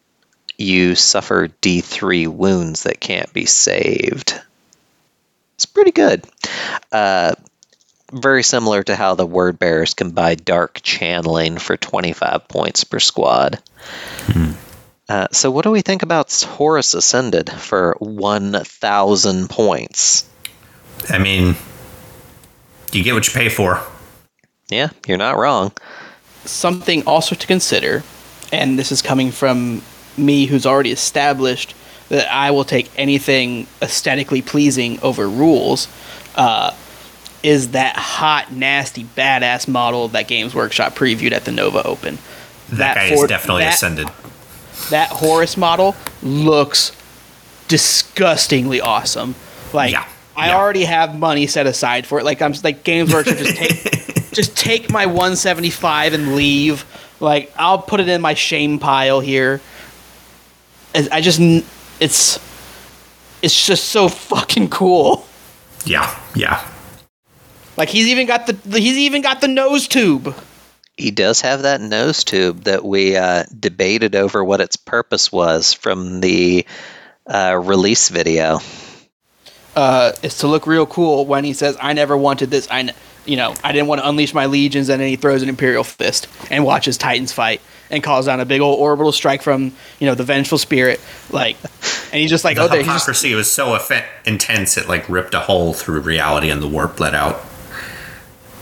[0.58, 4.40] you suffer D3 wounds that can't be saved.
[5.56, 6.26] It's pretty good.
[6.92, 7.36] Uh,
[8.12, 13.00] very similar to how the word bearers can buy dark channeling for 25 points per
[13.00, 13.62] squad.
[15.08, 20.26] Uh, so, what do we think about Horus Ascended for 1,000 points?
[21.10, 21.56] I mean,
[22.92, 23.82] you get what you pay for.
[24.70, 25.72] Yeah, you're not wrong.
[26.46, 28.04] Something also to consider,
[28.52, 29.82] and this is coming from
[30.18, 31.76] me who's already established
[32.10, 35.88] that I will take anything aesthetically pleasing over rules,
[36.36, 36.72] uh,
[37.42, 42.18] is that hot, nasty, badass model that Games Workshop previewed at the Nova Open.
[42.70, 44.08] That, guy Ford- is definitely that- ascended.
[44.92, 46.92] that Horus model looks
[47.68, 49.36] disgustingly awesome.
[49.74, 50.06] Like Yeah.
[50.38, 50.58] I Yeah.
[50.58, 52.26] already have money set aside for it.
[52.26, 53.72] Like I'm like Games Workshop just take
[54.36, 56.86] just take my 175 and leave.
[57.20, 59.62] Like I'll put it in my shame pile here.
[60.94, 61.40] I I just
[62.00, 62.40] it's
[63.42, 65.26] it's just so fucking cool.
[65.86, 66.68] Yeah, yeah.
[67.78, 70.36] Like he's even got the the- he's even got the nose tube.
[70.98, 75.74] He does have that nose tube that we uh, debated over what its purpose was
[75.74, 76.66] from the
[77.28, 78.60] uh, release video.
[79.76, 82.70] Uh, is to look real cool when he says, "I never wanted this.
[82.72, 82.94] I, n-
[83.26, 85.84] you know, I didn't want to unleash my legions." And then he throws an imperial
[85.84, 90.08] fist and watches Titans fight and calls down a big old orbital strike from you
[90.08, 91.00] know the vengeful spirit.
[91.30, 91.58] Like,
[92.12, 94.88] and he's just like, The "Oh, there." He's just, hypocrisy was so effe- intense it
[94.88, 97.44] like ripped a hole through reality and the warp let out.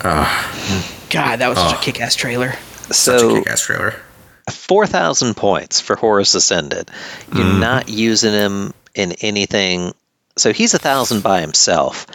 [0.04, 2.52] God, that was such a kick-ass trailer.
[2.52, 3.96] Such a So kick-ass trailer.
[4.50, 6.92] 4,000 points for Horus Ascended.
[7.34, 7.60] You're mm-hmm.
[7.60, 9.94] not using him in anything.
[10.36, 12.08] So he's a 1,000 by himself.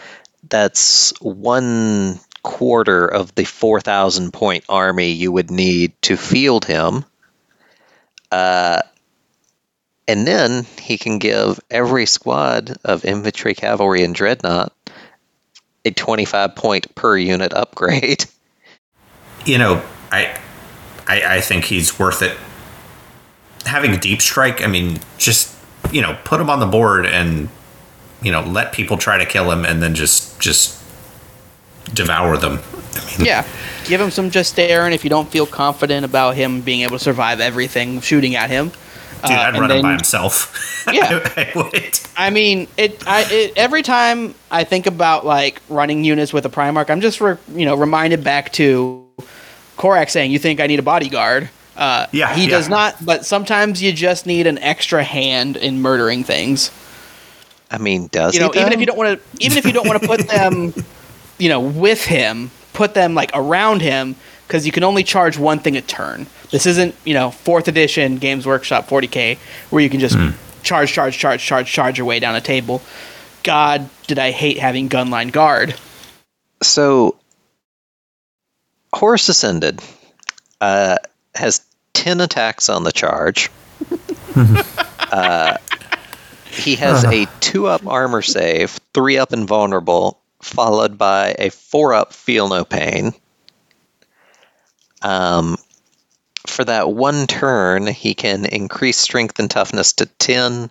[0.49, 7.05] That's one quarter of the 4,000 point army you would need to field him.
[8.31, 8.82] Uh,
[10.06, 14.73] and then he can give every squad of infantry, cavalry, and dreadnought
[15.85, 18.24] a 25 point per unit upgrade.
[19.44, 20.39] you know, I,
[21.06, 22.36] I, I think he's worth it.
[23.66, 25.55] Having a deep strike, I mean, just
[25.93, 27.48] you know, put him on the board and
[28.23, 30.82] you know, let people try to kill him, and then just just
[31.94, 32.60] devour them.
[32.94, 33.44] I mean, Yeah,
[33.85, 36.98] give him some just stare, and if you don't feel confident about him being able
[36.98, 38.77] to survive everything shooting at him, dude,
[39.24, 40.74] uh, I'd and run him by himself.
[40.90, 41.20] Yeah.
[41.36, 42.01] I, would.
[42.16, 43.52] I mean, it, I, it.
[43.56, 47.66] Every time I think about like running units with a Primarch, I'm just re, you
[47.66, 49.05] know reminded back to
[49.77, 52.48] Korak saying, "You think I need a bodyguard?" Uh, Yeah, he yeah.
[52.51, 53.05] does not.
[53.05, 56.70] But sometimes you just need an extra hand in murdering things.
[57.70, 58.60] I mean, does You know, he?
[58.60, 60.73] even if you don't want to, even if you don't want to put them,
[61.39, 64.16] you know, with him, put them like around him
[64.47, 66.27] because you can only charge one thing a turn.
[66.51, 69.39] This isn't you know fourth edition Games Workshop 40k
[69.70, 70.16] where you can just
[70.62, 72.82] charge, charge, charge, charge, charge your way down a table.
[73.43, 75.74] God, did I hate having gunline guard?
[76.62, 77.16] So,
[78.93, 79.81] Horus Ascended
[80.60, 80.97] uh,
[81.35, 83.51] has 10 attacks on the charge.
[85.01, 85.56] uh,
[86.51, 92.12] he has a 2 up armor save, 3 up invulnerable, followed by a 4 up
[92.12, 93.12] feel no pain.
[95.02, 95.56] Um,
[96.47, 100.70] for that one turn, he can increase strength and toughness to 10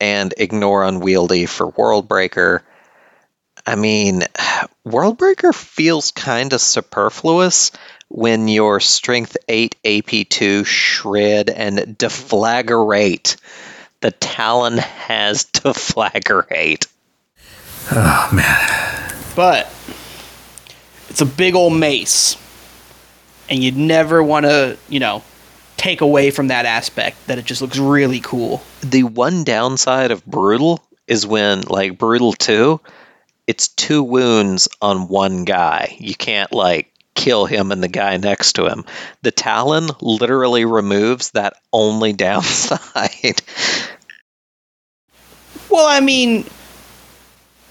[0.00, 2.62] and ignore unwieldy for World Breaker.
[3.66, 4.22] I mean,
[4.86, 7.72] Worldbreaker feels kind of superfluous
[8.08, 13.36] when your Strength 8 AP2 Shred and Deflagrate.
[14.00, 16.86] The Talon has Deflagrate.
[17.92, 19.72] Oh man, But
[21.08, 22.36] it's a big old mace,
[23.48, 25.22] and you'd never want to, you know,
[25.76, 28.62] take away from that aspect that it just looks really cool.
[28.80, 32.80] The one downside of Brutal is when, like Brutal 2,
[33.46, 35.96] it's two wounds on one guy.
[36.00, 38.84] You can't, like, kill him and the guy next to him.
[39.22, 43.40] The Talon literally removes that only downside.
[45.70, 46.44] Well, I mean,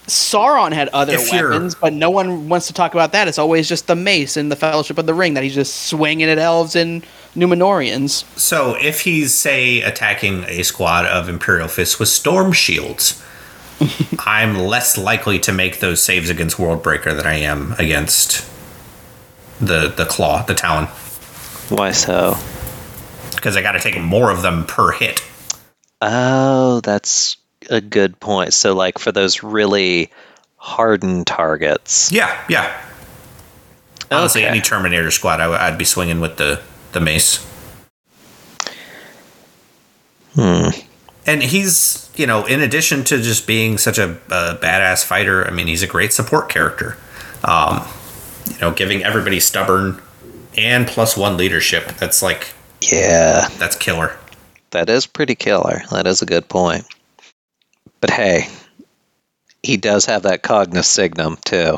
[0.07, 3.27] Sauron had other If weapons, but no one wants to talk about that.
[3.27, 6.30] It's always just the mace and the Fellowship of the Ring that he's just swinging
[6.30, 7.03] at elves and
[7.36, 8.23] Numenoreans.
[8.38, 13.22] So if he's say attacking a squad of Imperial Fists with storm shields,
[14.26, 18.48] I'm less likely to make those saves against Worldbreaker than I am against
[19.60, 20.86] the the claw, the talon,
[21.69, 22.38] Why so?
[23.36, 25.22] because I got to take more of them per hit.
[26.02, 27.38] Oh, that's
[27.70, 28.54] a good point.
[28.54, 30.12] So, like for those really
[30.58, 32.82] hardened targets, Yeah, yeah.
[34.12, 34.50] Honestly, Okay.
[34.50, 36.62] any Terminator squad, I, would- I'd be swinging with the
[36.92, 37.46] the mace.
[40.36, 40.70] Hmm.
[41.26, 45.52] And he's, you know, in addition to just being such a, a badass fighter, I
[45.52, 46.98] mean, he's a great support character.
[47.44, 47.86] Um,
[48.50, 50.02] you know, giving everybody stubborn
[50.58, 51.88] and plus one leadership.
[51.98, 54.16] That's like yeah, that's killer.
[54.72, 55.82] that is pretty killer.
[55.92, 56.86] That is a good point.
[58.02, 58.48] But hey,
[59.64, 61.78] he does have that Cognis Signum too.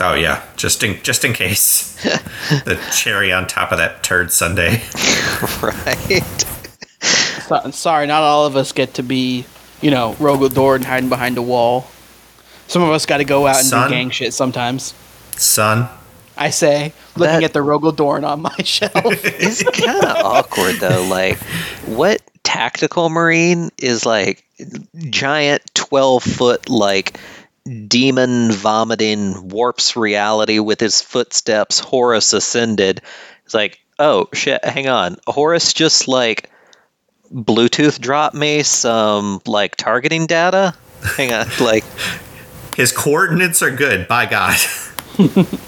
[0.00, 1.94] Oh yeah, just in just in case.
[2.64, 4.82] the cherry on top of that turd Sunday.
[5.62, 6.44] right?
[7.48, 9.44] So, sorry, not all of us get to be,
[9.80, 11.86] you know, Rogal Dorn hiding behind a wall.
[12.68, 13.88] Some of us got to go out and Son?
[13.88, 14.92] do gang shit sometimes.
[15.36, 15.88] Son,
[16.36, 18.92] I say, looking That- at the Rogal Dorn on my shelf.
[19.04, 21.04] It's kind of awkward though.
[21.08, 21.38] Like,
[21.86, 24.44] what tactical marine is like
[25.10, 27.18] giant 12 foot like
[27.86, 33.02] demon vomiting warps reality with his footsteps horus ascended
[33.44, 36.50] it's like oh shit hang on horus just like
[37.32, 40.74] bluetooth dropped me some like targeting data
[41.16, 41.84] hang on like
[42.76, 44.56] His coordinates are good, by God.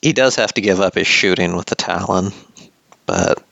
[0.00, 2.32] he does have to give up his shooting with the talon
[3.04, 3.42] but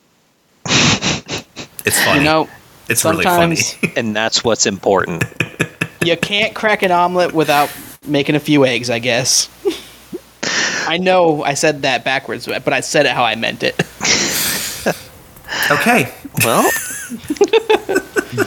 [1.84, 2.20] It's funny.
[2.20, 2.48] You know,
[2.88, 3.56] it's really funny.
[3.56, 5.24] sometimes and that's what's important
[6.02, 7.70] you can't crack an omelet without
[8.06, 9.48] making a few eggs, I guess.
[10.86, 13.74] I know I said that backwards, but I said it how I meant it.
[15.70, 16.12] okay.
[16.44, 16.62] Well,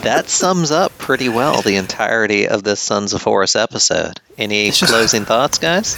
[0.02, 4.20] that sums up pretty well the entirety of this Sons of Horus episode.
[4.38, 5.96] Any closing thoughts, guys?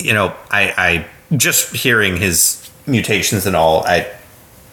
[0.00, 0.72] You know, I,
[1.30, 4.10] I just hearing his mutations and all, I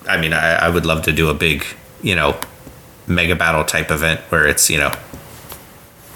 [0.07, 1.65] I mean I, I would love to do a big,
[2.01, 2.37] you know,
[3.07, 4.91] mega battle type event where it's, you know,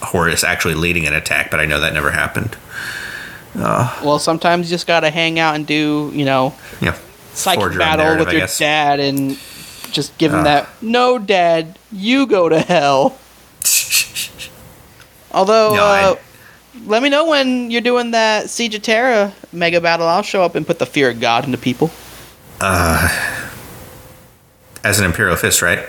[0.02, 2.56] Horus actually leading an attack, but I know that never happened.
[3.56, 6.94] Well, sometimes you just gotta hang out and do, you know, Yeah.
[7.34, 9.38] psychic battle with your dad and
[9.92, 10.44] just give him Ah.
[10.44, 10.68] that.
[10.82, 13.18] No, dad, you go to hell.
[15.32, 16.16] Although, No, uh,
[16.86, 20.08] let me know when you're doing that Siege of Terra mega battle.
[20.08, 21.90] I'll show up and put the fear of God into people.
[24.84, 25.80] As an Imperial Fist, right?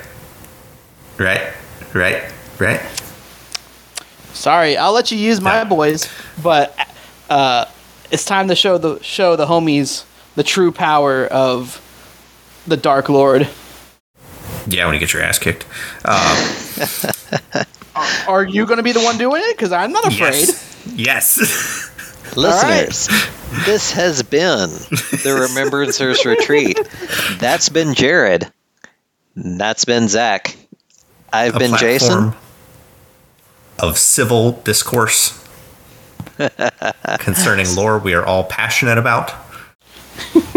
[1.19, 1.53] Right?
[1.95, 2.23] Right?
[2.59, 2.81] Right?
[4.32, 5.65] Sorry, I'll let you use my Yeah.
[5.65, 6.09] boys,
[6.43, 6.77] but
[7.28, 7.65] uh,
[8.11, 10.05] it's time to show the show the homies
[10.36, 11.81] the true power of
[12.66, 13.49] the Dark Lord.
[14.69, 15.66] Yeah, when you get your ass kicked.
[16.05, 17.65] Uh,
[18.28, 19.57] Are you going to be the one doing it?
[19.57, 20.47] Because I'm not afraid.
[20.49, 20.95] yes.
[20.95, 21.90] Yes.
[22.36, 23.09] Listeners,
[23.65, 26.78] this has been the Remembrancers Retreat.
[27.40, 28.47] That's been Jared.
[29.35, 30.55] That's been Zach.
[31.32, 32.32] I've A been Jason.
[33.78, 35.34] Of civil discourse
[37.18, 39.32] concerning lore we are all passionate about.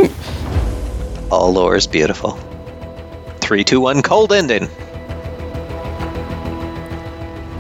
[1.32, 2.32] All lore is beautiful.
[3.40, 4.68] Three, two, one, cold ending.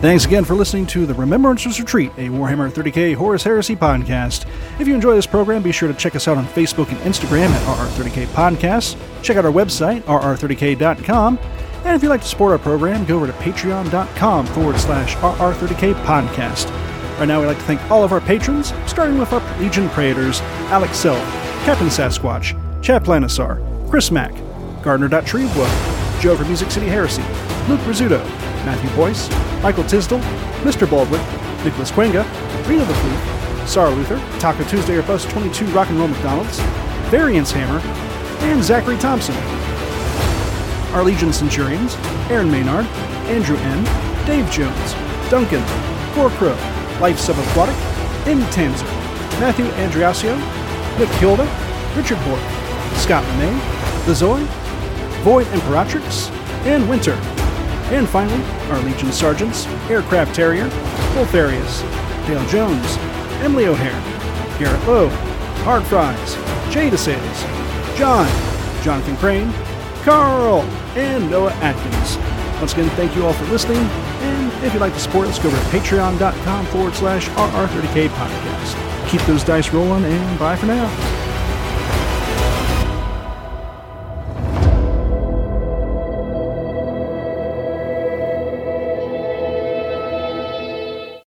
[0.01, 4.45] Thanks again for listening to the Remembrancers Retreat, a Warhammer 30k Horus Heresy podcast.
[4.79, 7.49] If you enjoy this program, be sure to check us out on Facebook and Instagram
[7.49, 8.97] at RR30k Podcasts.
[9.21, 11.37] Check out our website, rr30k.com.
[11.83, 15.93] And if you'd like to support our program, go over to patreon.com forward slash RR30k
[16.05, 16.69] Podcast.
[17.19, 20.41] Right now, we'd like to thank all of our patrons, starting with our Legion Praetors,
[20.71, 21.19] Alex Self,
[21.65, 24.33] Captain Sasquatch, Chad Planisar, Chris Mack,
[24.83, 27.23] Gardner.Treebwood, Joe from Music City Heresy,
[27.67, 28.23] Luke Rizzuto,
[28.65, 29.29] Matthew Boyce,
[29.63, 30.19] Michael Tisdall,
[30.61, 30.89] Mr.
[30.89, 31.21] Baldwin,
[31.63, 32.23] Nicholas Quenga,
[32.67, 36.59] Rena the Fleet, Sarah Luther, Taco Tuesday or Bus 22 Rock and Roll McDonald's,
[37.09, 37.79] Variance Hammer,
[38.45, 39.35] and Zachary Thompson.
[40.93, 41.95] Our Legion Centurions,
[42.29, 42.85] Aaron Maynard,
[43.27, 43.83] Andrew N.,
[44.25, 44.93] Dave Jones,
[45.29, 45.63] Duncan,
[46.13, 46.57] Core Crow,
[46.99, 47.75] Life Subaquatic,
[48.27, 48.41] M.
[48.51, 48.85] Tanzer,
[49.39, 50.35] Matthew Andriasio,
[50.99, 51.47] Nick Hilda,
[51.95, 52.41] Richard Bork,
[52.99, 53.51] Scott May,
[54.05, 54.43] The Zoe,
[55.23, 56.29] Void Imperatrix,
[56.65, 57.13] and Winter.
[57.91, 60.65] And finally, our Legion Sergeants, Aircraft Terrier,
[61.15, 61.81] Wolf Arias,
[62.27, 62.97] Dale Jones,
[63.41, 65.09] Emily O'Hare, Garrett Lowe,
[65.63, 66.35] Hard Fries,
[66.73, 68.27] Jay DeSales, John,
[68.83, 69.51] Jonathan Crane,
[70.03, 70.61] Carl,
[70.95, 72.17] and Noah Atkins.
[72.59, 75.49] Once again, thank you all for listening, and if you'd like to support us, go
[75.49, 79.09] to patreon.com forward slash RR30k podcast.
[79.09, 81.30] Keep those dice rolling, and bye for now.